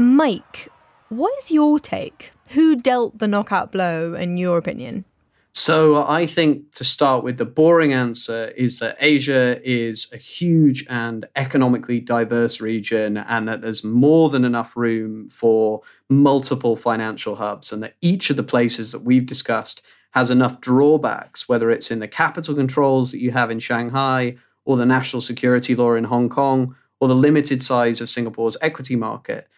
Mike, 0.00 0.68
what 1.08 1.36
is 1.38 1.50
your 1.50 1.80
take? 1.80 2.30
Who 2.50 2.76
dealt 2.76 3.18
the 3.18 3.26
knockout 3.26 3.72
blow, 3.72 4.14
in 4.14 4.36
your 4.36 4.56
opinion? 4.56 5.04
So 5.52 6.06
I 6.06 6.24
think 6.24 6.72
to 6.74 6.84
start 6.84 7.24
with, 7.24 7.36
the 7.36 7.44
boring 7.44 7.92
answer 7.92 8.52
is 8.56 8.78
that 8.78 8.96
Asia 9.00 9.60
is 9.68 10.08
a 10.12 10.16
huge 10.16 10.86
and 10.88 11.26
economically 11.34 11.98
diverse 11.98 12.60
region, 12.60 13.16
and 13.16 13.48
that 13.48 13.60
there's 13.60 13.82
more 13.82 14.28
than 14.28 14.44
enough 14.44 14.76
room 14.76 15.28
for 15.30 15.82
multiple 16.08 16.76
financial 16.76 17.34
hubs, 17.34 17.72
and 17.72 17.82
that 17.82 17.96
each 18.00 18.30
of 18.30 18.36
the 18.36 18.44
places 18.44 18.92
that 18.92 19.02
we've 19.02 19.26
discussed 19.26 19.82
has 20.12 20.30
enough 20.30 20.60
drawbacks, 20.60 21.48
whether 21.48 21.72
it's 21.72 21.90
in 21.90 21.98
the 21.98 22.06
capital 22.06 22.54
controls 22.54 23.10
that 23.10 23.20
you 23.20 23.32
have 23.32 23.50
in 23.50 23.58
Shanghai, 23.58 24.36
or 24.64 24.76
the 24.76 24.86
national 24.86 25.22
security 25.22 25.74
law 25.74 25.94
in 25.94 26.04
Hong 26.04 26.28
Kong, 26.28 26.76
or 27.00 27.08
the 27.08 27.16
limited 27.16 27.64
size 27.64 28.00
of 28.00 28.08
Singapore's 28.08 28.56
equity 28.62 28.94
market, 28.94 29.48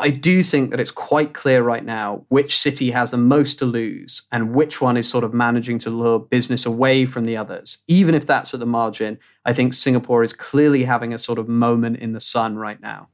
but 0.00 0.06
I 0.06 0.10
do 0.12 0.42
think 0.42 0.70
that 0.70 0.80
it's 0.80 0.90
quite 0.90 1.34
clear 1.34 1.62
right 1.62 1.84
now 1.84 2.24
which 2.28 2.58
city 2.58 2.90
has 2.92 3.10
the 3.10 3.18
most 3.18 3.58
to 3.58 3.66
lose 3.66 4.22
and 4.32 4.54
which 4.54 4.80
one 4.80 4.96
is 4.96 5.06
sort 5.06 5.24
of 5.24 5.34
managing 5.34 5.78
to 5.80 5.90
lure 5.90 6.18
business 6.18 6.64
away 6.64 7.04
from 7.04 7.26
the 7.26 7.36
others. 7.36 7.82
Even 7.86 8.14
if 8.14 8.24
that's 8.24 8.54
at 8.54 8.60
the 8.60 8.66
margin, 8.66 9.18
I 9.44 9.52
think 9.52 9.74
Singapore 9.74 10.22
is 10.22 10.32
clearly 10.32 10.84
having 10.84 11.12
a 11.12 11.18
sort 11.18 11.38
of 11.38 11.48
moment 11.48 11.98
in 11.98 12.14
the 12.14 12.20
sun 12.20 12.56
right 12.56 12.80
now. 12.80 13.08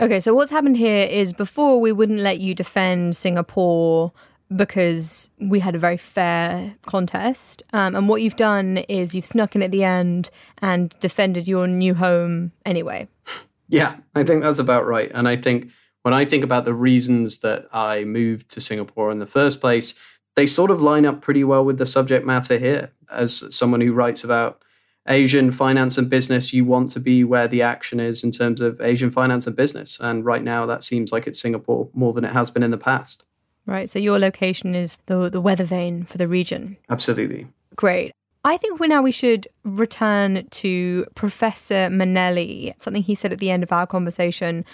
Okay, 0.00 0.20
so 0.20 0.34
what's 0.34 0.50
happened 0.50 0.76
here 0.76 1.06
is 1.06 1.32
before 1.32 1.80
we 1.80 1.92
wouldn't 1.92 2.18
let 2.18 2.40
you 2.40 2.54
defend 2.54 3.16
Singapore 3.16 4.12
because 4.54 5.30
we 5.40 5.60
had 5.60 5.74
a 5.74 5.78
very 5.78 5.96
fair 5.96 6.76
contest. 6.84 7.62
Um, 7.72 7.96
and 7.96 8.06
what 8.06 8.20
you've 8.20 8.36
done 8.36 8.76
is 8.86 9.14
you've 9.14 9.24
snuck 9.24 9.56
in 9.56 9.62
at 9.62 9.70
the 9.70 9.82
end 9.82 10.28
and 10.58 10.94
defended 11.00 11.48
your 11.48 11.66
new 11.66 11.94
home 11.94 12.52
anyway. 12.66 13.08
Yeah, 13.68 13.96
I 14.14 14.22
think 14.22 14.42
that's 14.42 14.58
about 14.58 14.86
right. 14.86 15.10
And 15.14 15.26
I 15.26 15.34
think 15.36 15.70
when 16.02 16.14
I 16.14 16.24
think 16.24 16.44
about 16.44 16.64
the 16.64 16.74
reasons 16.74 17.38
that 17.38 17.68
I 17.72 18.04
moved 18.04 18.50
to 18.50 18.60
Singapore 18.60 19.10
in 19.10 19.18
the 19.18 19.26
first 19.26 19.60
place, 19.60 19.98
they 20.34 20.46
sort 20.46 20.70
of 20.70 20.80
line 20.80 21.06
up 21.06 21.20
pretty 21.20 21.44
well 21.44 21.64
with 21.64 21.78
the 21.78 21.86
subject 21.86 22.26
matter 22.26 22.58
here. 22.58 22.92
As 23.10 23.44
someone 23.54 23.80
who 23.80 23.92
writes 23.92 24.24
about 24.24 24.62
Asian 25.08 25.50
finance 25.50 25.98
and 25.98 26.08
business, 26.08 26.52
you 26.52 26.64
want 26.64 26.90
to 26.92 27.00
be 27.00 27.24
where 27.24 27.48
the 27.48 27.62
action 27.62 28.00
is 28.00 28.24
in 28.24 28.30
terms 28.30 28.60
of 28.60 28.80
Asian 28.80 29.10
finance 29.10 29.46
and 29.46 29.56
business. 29.56 29.98
And 30.00 30.24
right 30.24 30.42
now, 30.42 30.66
that 30.66 30.84
seems 30.84 31.12
like 31.12 31.26
it's 31.26 31.40
Singapore 31.40 31.88
more 31.92 32.12
than 32.12 32.24
it 32.24 32.32
has 32.32 32.50
been 32.50 32.62
in 32.62 32.70
the 32.70 32.78
past. 32.78 33.24
Right. 33.66 33.88
So 33.88 33.98
your 33.98 34.18
location 34.18 34.74
is 34.74 34.98
the 35.06 35.28
the 35.28 35.40
weather 35.40 35.64
vane 35.64 36.04
for 36.04 36.18
the 36.18 36.26
region. 36.26 36.76
Absolutely. 36.90 37.46
Great. 37.76 38.12
I 38.44 38.56
think 38.56 38.80
we 38.80 38.88
now 38.88 39.02
we 39.02 39.12
should 39.12 39.46
return 39.62 40.48
to 40.50 41.06
Professor 41.14 41.88
Mainelli, 41.88 42.74
something 42.80 43.02
he 43.02 43.14
said 43.14 43.32
at 43.32 43.38
the 43.38 43.50
end 43.50 43.62
of 43.62 43.70
our 43.70 43.86
conversation 43.86 44.64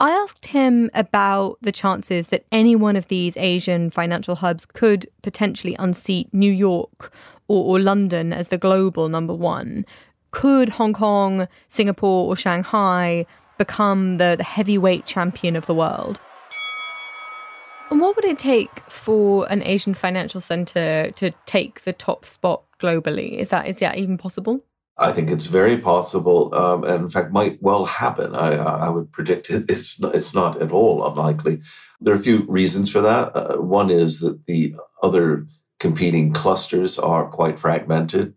I 0.00 0.12
asked 0.12 0.46
him 0.46 0.90
about 0.94 1.58
the 1.60 1.72
chances 1.72 2.28
that 2.28 2.44
any 2.52 2.76
one 2.76 2.94
of 2.94 3.08
these 3.08 3.36
Asian 3.36 3.90
financial 3.90 4.36
hubs 4.36 4.64
could 4.64 5.08
potentially 5.22 5.74
unseat 5.76 6.32
New 6.32 6.52
York 6.52 7.12
or, 7.48 7.64
or, 7.64 7.80
London 7.80 8.32
as 8.32 8.48
the 8.48 8.58
global 8.58 9.08
number 9.08 9.34
one. 9.34 9.84
Could 10.30 10.68
Hong 10.68 10.92
Kong, 10.92 11.48
Singapore, 11.68 12.28
or 12.28 12.36
Shanghai 12.36 13.26
become 13.56 14.18
the, 14.18 14.36
the 14.36 14.44
heavyweight 14.44 15.04
champion 15.04 15.56
of 15.56 15.66
the 15.66 15.74
world? 15.74 16.20
And 17.90 18.00
what 18.00 18.14
would 18.14 18.24
it 18.24 18.38
take 18.38 18.88
for 18.88 19.50
an 19.50 19.62
Asian 19.64 19.94
financial 19.94 20.40
center 20.40 21.10
to 21.12 21.32
take 21.46 21.82
the 21.82 21.92
top 21.92 22.24
spot 22.24 22.62
globally? 22.78 23.32
Is 23.38 23.48
that 23.48 23.66
is 23.66 23.78
that 23.78 23.98
even 23.98 24.16
possible? 24.16 24.62
I 24.98 25.12
think 25.12 25.30
it's 25.30 25.46
very 25.46 25.78
possible, 25.78 26.52
um, 26.54 26.82
and 26.82 27.04
in 27.04 27.08
fact, 27.08 27.32
might 27.32 27.62
well 27.62 27.86
happen. 27.86 28.34
I, 28.34 28.56
I 28.56 28.88
would 28.88 29.12
predict 29.12 29.48
it, 29.48 29.66
it's 29.68 30.00
not, 30.00 30.14
it's 30.14 30.34
not 30.34 30.60
at 30.60 30.72
all 30.72 31.06
unlikely. 31.06 31.60
There 32.00 32.12
are 32.12 32.16
a 32.16 32.20
few 32.20 32.44
reasons 32.48 32.90
for 32.90 33.00
that. 33.02 33.36
Uh, 33.36 33.56
one 33.58 33.90
is 33.90 34.20
that 34.20 34.46
the 34.46 34.74
other 35.02 35.46
competing 35.78 36.32
clusters 36.32 36.98
are 36.98 37.28
quite 37.28 37.58
fragmented. 37.58 38.34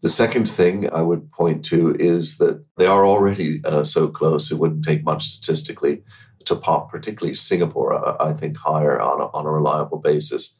The 0.00 0.10
second 0.10 0.48
thing 0.48 0.90
I 0.92 1.02
would 1.02 1.30
point 1.32 1.64
to 1.66 1.94
is 1.96 2.38
that 2.38 2.64
they 2.76 2.86
are 2.86 3.04
already 3.04 3.62
uh, 3.64 3.84
so 3.84 4.08
close; 4.08 4.50
it 4.50 4.58
wouldn't 4.58 4.84
take 4.84 5.04
much 5.04 5.24
statistically 5.24 6.02
to 6.44 6.56
pop, 6.56 6.90
particularly 6.90 7.34
Singapore, 7.34 8.22
I, 8.22 8.30
I 8.30 8.32
think 8.32 8.56
higher 8.56 9.00
on 9.00 9.20
a, 9.20 9.26
on 9.26 9.44
a 9.44 9.50
reliable 9.50 9.98
basis. 9.98 10.56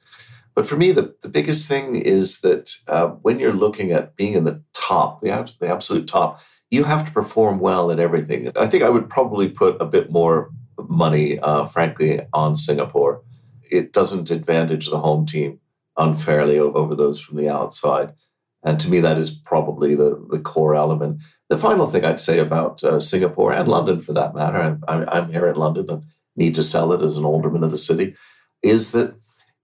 But 0.55 0.66
for 0.66 0.76
me, 0.76 0.91
the, 0.91 1.14
the 1.22 1.28
biggest 1.28 1.68
thing 1.68 1.97
is 1.97 2.41
that 2.41 2.72
uh, 2.89 3.07
when 3.22 3.39
you're 3.39 3.53
looking 3.53 3.93
at 3.93 4.16
being 4.16 4.35
in 4.35 4.43
the 4.43 4.62
top, 4.89 5.20
the, 5.20 5.30
the 5.61 5.68
absolute 5.76 6.07
top, 6.07 6.30
you 6.70 6.84
have 6.84 7.05
to 7.07 7.12
perform 7.20 7.57
well 7.68 7.91
in 7.93 7.99
everything. 7.99 8.41
I 8.64 8.66
think 8.70 8.82
I 8.82 8.93
would 8.95 9.09
probably 9.16 9.49
put 9.62 9.74
a 9.80 9.86
bit 9.97 10.07
more 10.11 10.36
money, 11.05 11.39
uh, 11.49 11.64
frankly, 11.74 12.12
on 12.32 12.57
Singapore. 12.57 13.14
It 13.78 13.93
doesn't 13.99 14.30
advantage 14.39 14.86
the 14.86 15.01
home 15.09 15.24
team 15.26 15.61
unfairly 15.97 16.59
over 16.59 16.95
those 16.95 17.18
from 17.20 17.36
the 17.36 17.49
outside. 17.59 18.09
And 18.62 18.80
to 18.80 18.91
me, 18.91 19.01
that 19.01 19.18
is 19.18 19.30
probably 19.30 19.95
the, 19.95 20.11
the 20.30 20.39
core 20.53 20.74
element. 20.84 21.20
The 21.49 21.59
final 21.59 21.86
thing 21.86 22.05
I'd 22.05 22.20
say 22.20 22.39
about 22.39 22.84
uh, 22.84 23.01
Singapore 23.01 23.53
and 23.53 23.68
London, 23.68 24.01
for 24.01 24.12
that 24.12 24.34
matter, 24.34 24.61
I'm, 24.61 25.09
I'm 25.09 25.32
here 25.32 25.49
in 25.49 25.57
London 25.57 25.86
and 25.91 26.03
need 26.36 26.55
to 26.55 26.62
sell 26.62 26.93
it 26.93 27.03
as 27.03 27.16
an 27.16 27.24
alderman 27.24 27.64
of 27.64 27.70
the 27.70 27.78
city, 27.78 28.14
is 28.62 28.93
that 28.93 29.14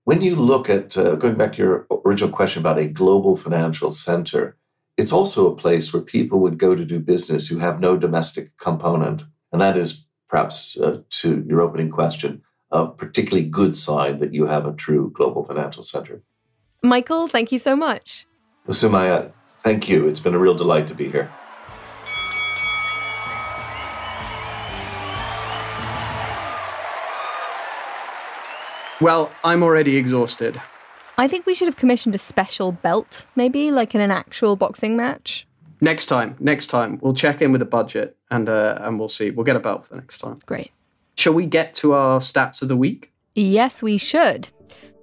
when 0.04 0.22
you 0.22 0.36
look 0.36 0.68
at, 0.68 0.96
uh, 0.96 1.14
going 1.16 1.36
back 1.36 1.52
to 1.54 1.62
your 1.62 1.86
original 2.04 2.34
question 2.34 2.60
about 2.60 2.78
a 2.78 2.88
global 2.88 3.36
financial 3.36 3.90
center, 3.90 4.56
it's 4.96 5.12
also 5.12 5.50
a 5.50 5.56
place 5.56 5.92
where 5.92 6.02
people 6.02 6.40
would 6.40 6.58
go 6.58 6.74
to 6.74 6.84
do 6.84 7.00
business 7.00 7.48
who 7.48 7.58
have 7.58 7.80
no 7.80 7.96
domestic 7.96 8.56
component. 8.58 9.24
And 9.52 9.60
that 9.60 9.76
is 9.76 10.06
perhaps 10.28 10.76
uh, 10.76 11.00
to 11.20 11.44
your 11.48 11.60
opening 11.60 11.90
question, 11.90 12.42
a 12.70 12.88
particularly 12.88 13.48
good 13.48 13.76
sign 13.76 14.18
that 14.18 14.34
you 14.34 14.46
have 14.46 14.66
a 14.66 14.72
true 14.72 15.10
global 15.14 15.44
financial 15.44 15.82
center. 15.82 16.22
Michael, 16.82 17.26
thank 17.26 17.50
you 17.50 17.58
so 17.58 17.74
much. 17.74 18.26
Soumaya, 18.68 19.32
thank 19.46 19.88
you. 19.88 20.08
It's 20.08 20.20
been 20.20 20.34
a 20.34 20.38
real 20.38 20.54
delight 20.54 20.86
to 20.88 20.94
be 20.94 21.10
here. 21.10 21.30
Well, 29.00 29.32
I'm 29.42 29.62
already 29.62 29.96
exhausted. 29.96 30.60
I 31.16 31.28
think 31.28 31.46
we 31.46 31.54
should 31.54 31.68
have 31.68 31.76
commissioned 31.76 32.14
a 32.14 32.18
special 32.18 32.72
belt, 32.72 33.26
maybe 33.36 33.70
like 33.70 33.94
in 33.94 34.00
an 34.00 34.10
actual 34.10 34.56
boxing 34.56 34.96
match. 34.96 35.46
Next 35.80 36.06
time, 36.06 36.36
next 36.40 36.68
time, 36.68 36.98
we'll 37.02 37.14
check 37.14 37.42
in 37.42 37.52
with 37.52 37.60
the 37.60 37.66
budget 37.66 38.16
and 38.30 38.48
uh, 38.48 38.78
and 38.80 38.98
we'll 38.98 39.08
see. 39.08 39.30
We'll 39.30 39.44
get 39.44 39.56
a 39.56 39.60
belt 39.60 39.86
for 39.86 39.94
the 39.94 40.00
next 40.00 40.18
time. 40.18 40.38
Great. 40.46 40.72
Shall 41.16 41.34
we 41.34 41.46
get 41.46 41.74
to 41.74 41.92
our 41.92 42.18
stats 42.20 42.62
of 42.62 42.68
the 42.68 42.76
week? 42.76 43.12
Yes, 43.34 43.82
we 43.82 43.98
should. 43.98 44.48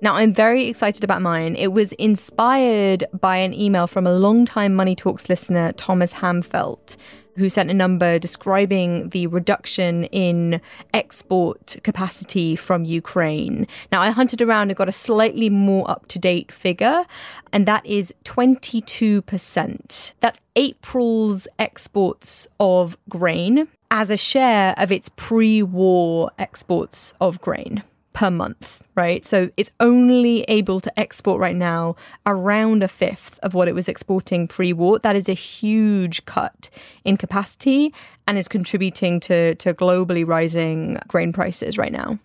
Now, 0.03 0.15
I'm 0.15 0.33
very 0.33 0.67
excited 0.67 1.03
about 1.03 1.21
mine. 1.21 1.55
It 1.55 1.73
was 1.73 1.91
inspired 1.93 3.03
by 3.19 3.37
an 3.37 3.53
email 3.53 3.85
from 3.85 4.07
a 4.07 4.13
long-time 4.13 4.73
Money 4.73 4.95
Talks 4.95 5.29
listener, 5.29 5.73
Thomas 5.73 6.11
Hamfelt, 6.11 6.97
who 7.37 7.49
sent 7.49 7.69
a 7.69 7.73
number 7.73 8.17
describing 8.17 9.09
the 9.09 9.27
reduction 9.27 10.05
in 10.05 10.59
export 10.93 11.77
capacity 11.83 12.55
from 12.55 12.83
Ukraine. 12.83 13.67
Now, 13.91 14.01
I 14.01 14.09
hunted 14.09 14.41
around 14.41 14.71
and 14.71 14.77
got 14.77 14.89
a 14.89 14.93
slightly 14.93 15.49
more 15.49 15.89
up 15.89 16.07
to 16.07 16.17
date 16.19 16.51
figure, 16.51 17.05
and 17.53 17.67
that 17.67 17.85
is 17.85 18.11
22%. 18.25 20.13
That's 20.19 20.39
April's 20.55 21.47
exports 21.59 22.47
of 22.59 22.97
grain 23.07 23.67
as 23.91 24.09
a 24.09 24.17
share 24.17 24.73
of 24.77 24.91
its 24.91 25.09
pre 25.09 25.61
war 25.61 26.31
exports 26.39 27.13
of 27.21 27.39
grain 27.39 27.83
per 28.13 28.29
month, 28.29 28.81
right? 28.95 29.25
So 29.25 29.49
it's 29.57 29.71
only 29.79 30.41
able 30.43 30.79
to 30.79 30.99
export 30.99 31.39
right 31.39 31.55
now 31.55 31.95
around 32.25 32.83
a 32.83 32.87
fifth 32.87 33.39
of 33.43 33.53
what 33.53 33.67
it 33.67 33.75
was 33.75 33.87
exporting 33.87 34.47
pre 34.47 34.73
war. 34.73 34.99
That 34.99 35.15
is 35.15 35.29
a 35.29 35.33
huge 35.33 36.25
cut 36.25 36.69
in 37.03 37.17
capacity 37.17 37.93
and 38.27 38.37
is 38.37 38.47
contributing 38.47 39.19
to, 39.21 39.55
to 39.55 39.73
globally 39.73 40.27
rising 40.27 40.99
grain 41.07 41.33
prices 41.33 41.77
right 41.77 41.91
now. 41.91 42.19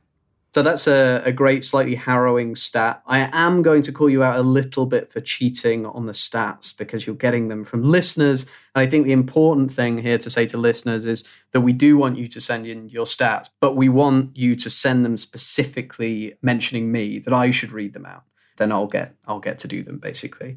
So 0.56 0.62
that's 0.62 0.86
a, 0.86 1.20
a 1.22 1.32
great, 1.32 1.66
slightly 1.66 1.96
harrowing 1.96 2.54
stat. 2.54 3.02
I 3.04 3.28
am 3.30 3.60
going 3.60 3.82
to 3.82 3.92
call 3.92 4.08
you 4.08 4.22
out 4.22 4.38
a 4.38 4.42
little 4.42 4.86
bit 4.86 5.12
for 5.12 5.20
cheating 5.20 5.84
on 5.84 6.06
the 6.06 6.14
stats 6.14 6.74
because 6.74 7.06
you're 7.06 7.14
getting 7.14 7.48
them 7.48 7.62
from 7.62 7.82
listeners. 7.82 8.44
And 8.74 8.80
I 8.80 8.86
think 8.88 9.04
the 9.04 9.12
important 9.12 9.70
thing 9.70 9.98
here 9.98 10.16
to 10.16 10.30
say 10.30 10.46
to 10.46 10.56
listeners 10.56 11.04
is 11.04 11.28
that 11.52 11.60
we 11.60 11.74
do 11.74 11.98
want 11.98 12.16
you 12.16 12.26
to 12.28 12.40
send 12.40 12.66
in 12.66 12.88
your 12.88 13.04
stats, 13.04 13.50
but 13.60 13.76
we 13.76 13.90
want 13.90 14.34
you 14.34 14.56
to 14.56 14.70
send 14.70 15.04
them 15.04 15.18
specifically 15.18 16.38
mentioning 16.40 16.90
me 16.90 17.18
that 17.18 17.34
I 17.34 17.50
should 17.50 17.72
read 17.72 17.92
them 17.92 18.06
out. 18.06 18.22
Then 18.56 18.72
I'll 18.72 18.86
get 18.86 19.14
I'll 19.26 19.40
get 19.40 19.58
to 19.58 19.68
do 19.68 19.82
them 19.82 19.98
basically. 19.98 20.56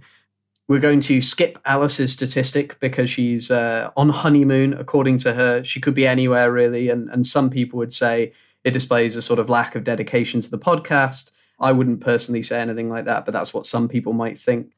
We're 0.70 0.80
going 0.80 1.02
to 1.02 1.20
skip 1.20 1.60
Alice's 1.66 2.14
statistic 2.14 2.80
because 2.80 3.10
she's 3.10 3.52
uh, 3.52 3.90
on 3.98 4.10
honeymoon. 4.10 4.72
According 4.72 5.18
to 5.18 5.34
her, 5.34 5.62
she 5.64 5.82
could 5.82 5.96
be 5.96 6.08
anywhere 6.08 6.54
really, 6.54 6.90
and 6.90 7.10
and 7.10 7.28
some 7.28 7.50
people 7.50 7.78
would 7.80 7.92
say 7.92 8.32
it 8.64 8.72
displays 8.72 9.16
a 9.16 9.22
sort 9.22 9.40
of 9.40 9.50
lack 9.50 9.76
of 9.76 9.84
dedication 9.84 10.42
to 10.42 10.50
the 10.50 10.60
podcast. 10.60 11.32
I 11.62 11.72
wouldn't 11.74 12.00
personally 12.00 12.42
say 12.42 12.62
anything 12.62 12.90
like 12.90 13.06
that, 13.06 13.26
but 13.26 13.34
that's 13.34 13.54
what 13.54 13.66
some 13.66 13.90
people 13.90 14.14
might 14.14 14.40
think. 14.40 14.72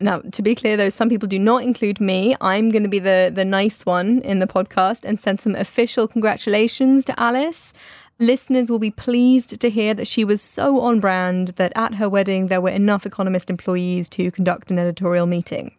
Now, 0.00 0.20
to 0.20 0.42
be 0.42 0.54
clear 0.54 0.76
though, 0.76 0.90
some 0.90 1.08
people 1.08 1.28
do 1.28 1.38
not 1.38 1.62
include 1.62 2.00
me. 2.00 2.36
I'm 2.40 2.70
going 2.70 2.82
to 2.82 2.88
be 2.88 2.98
the 2.98 3.30
the 3.32 3.44
nice 3.44 3.86
one 3.86 4.20
in 4.22 4.40
the 4.40 4.46
podcast 4.46 5.04
and 5.04 5.20
send 5.20 5.40
some 5.40 5.54
official 5.54 6.08
congratulations 6.08 7.04
to 7.06 7.20
Alice. 7.20 7.72
Listeners 8.20 8.70
will 8.70 8.78
be 8.78 8.92
pleased 8.92 9.60
to 9.60 9.70
hear 9.70 9.92
that 9.94 10.06
she 10.06 10.24
was 10.24 10.40
so 10.40 10.80
on 10.80 11.00
brand 11.00 11.48
that 11.48 11.72
at 11.74 11.94
her 11.96 12.08
wedding 12.08 12.46
there 12.46 12.60
were 12.60 12.70
enough 12.70 13.06
Economist 13.06 13.50
employees 13.50 14.08
to 14.10 14.30
conduct 14.30 14.70
an 14.70 14.78
editorial 14.78 15.26
meeting. 15.26 15.74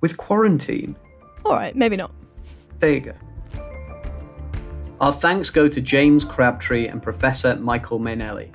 With 0.03 0.19
quarantine? 0.19 0.97
All 1.47 1.53
right, 1.53 1.75
maybe 1.75 1.97
not. 1.97 2.13
There 2.79 2.93
you 2.93 3.01
go. 3.01 3.15
Our 5.01 5.13
thanks 5.13 5.49
go 5.49 5.67
to 5.67 5.81
James 5.81 6.25
Crabtree 6.25 6.87
and 6.89 7.03
Professor 7.03 7.57
Michael 7.57 7.99
Mainelli. 7.99 8.55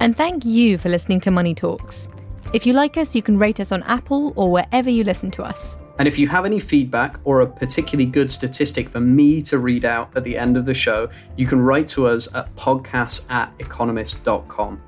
And 0.00 0.16
thank 0.16 0.46
you 0.46 0.78
for 0.78 0.88
listening 0.88 1.20
to 1.20 1.30
Money 1.30 1.54
Talks. 1.54 2.08
If 2.54 2.64
you 2.64 2.72
like 2.72 2.96
us, 2.96 3.14
you 3.14 3.20
can 3.20 3.38
rate 3.38 3.60
us 3.60 3.72
on 3.72 3.82
Apple 3.82 4.32
or 4.36 4.50
wherever 4.50 4.88
you 4.88 5.04
listen 5.04 5.30
to 5.32 5.42
us. 5.42 5.76
And 6.00 6.08
if 6.08 6.18
you 6.18 6.28
have 6.28 6.46
any 6.46 6.60
feedback 6.60 7.20
or 7.24 7.42
a 7.42 7.46
particularly 7.46 8.10
good 8.10 8.30
statistic 8.30 8.88
for 8.88 9.00
me 9.00 9.42
to 9.42 9.58
read 9.58 9.84
out 9.84 10.10
at 10.16 10.24
the 10.24 10.34
end 10.34 10.56
of 10.56 10.64
the 10.64 10.72
show, 10.72 11.10
you 11.36 11.46
can 11.46 11.60
write 11.60 11.88
to 11.88 12.06
us 12.06 12.34
at 12.34 12.56
podcasts 12.56 13.30
at 13.30 13.52
economist.com. 13.58 14.78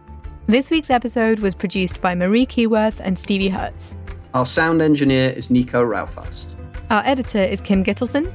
This 0.46 0.70
week's 0.70 0.88
episode 0.88 1.40
was 1.40 1.54
produced 1.54 2.00
by 2.00 2.14
Marie 2.14 2.46
Keyworth 2.46 2.98
and 3.00 3.18
Stevie 3.18 3.50
Hertz. 3.50 3.98
Our 4.32 4.46
sound 4.46 4.80
engineer 4.80 5.28
is 5.28 5.50
Nico 5.50 5.84
Rofast. 5.84 6.58
Our 6.88 7.02
editor 7.04 7.42
is 7.42 7.60
Kim 7.60 7.84
Gittleson. 7.84 8.32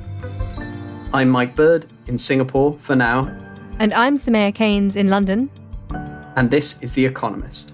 I'm 1.13 1.29
Mike 1.29 1.55
Bird 1.55 1.87
in 2.05 2.19
Singapore 2.19 2.77
for 2.77 2.95
now. 2.95 3.35
And 3.79 3.91
I'm 3.91 4.17
Soumaya 4.17 4.53
Keynes 4.53 4.95
in 4.95 5.07
London. 5.07 5.49
And 6.35 6.51
this 6.51 6.79
is 6.83 6.93
The 6.93 7.07
Economist. 7.07 7.73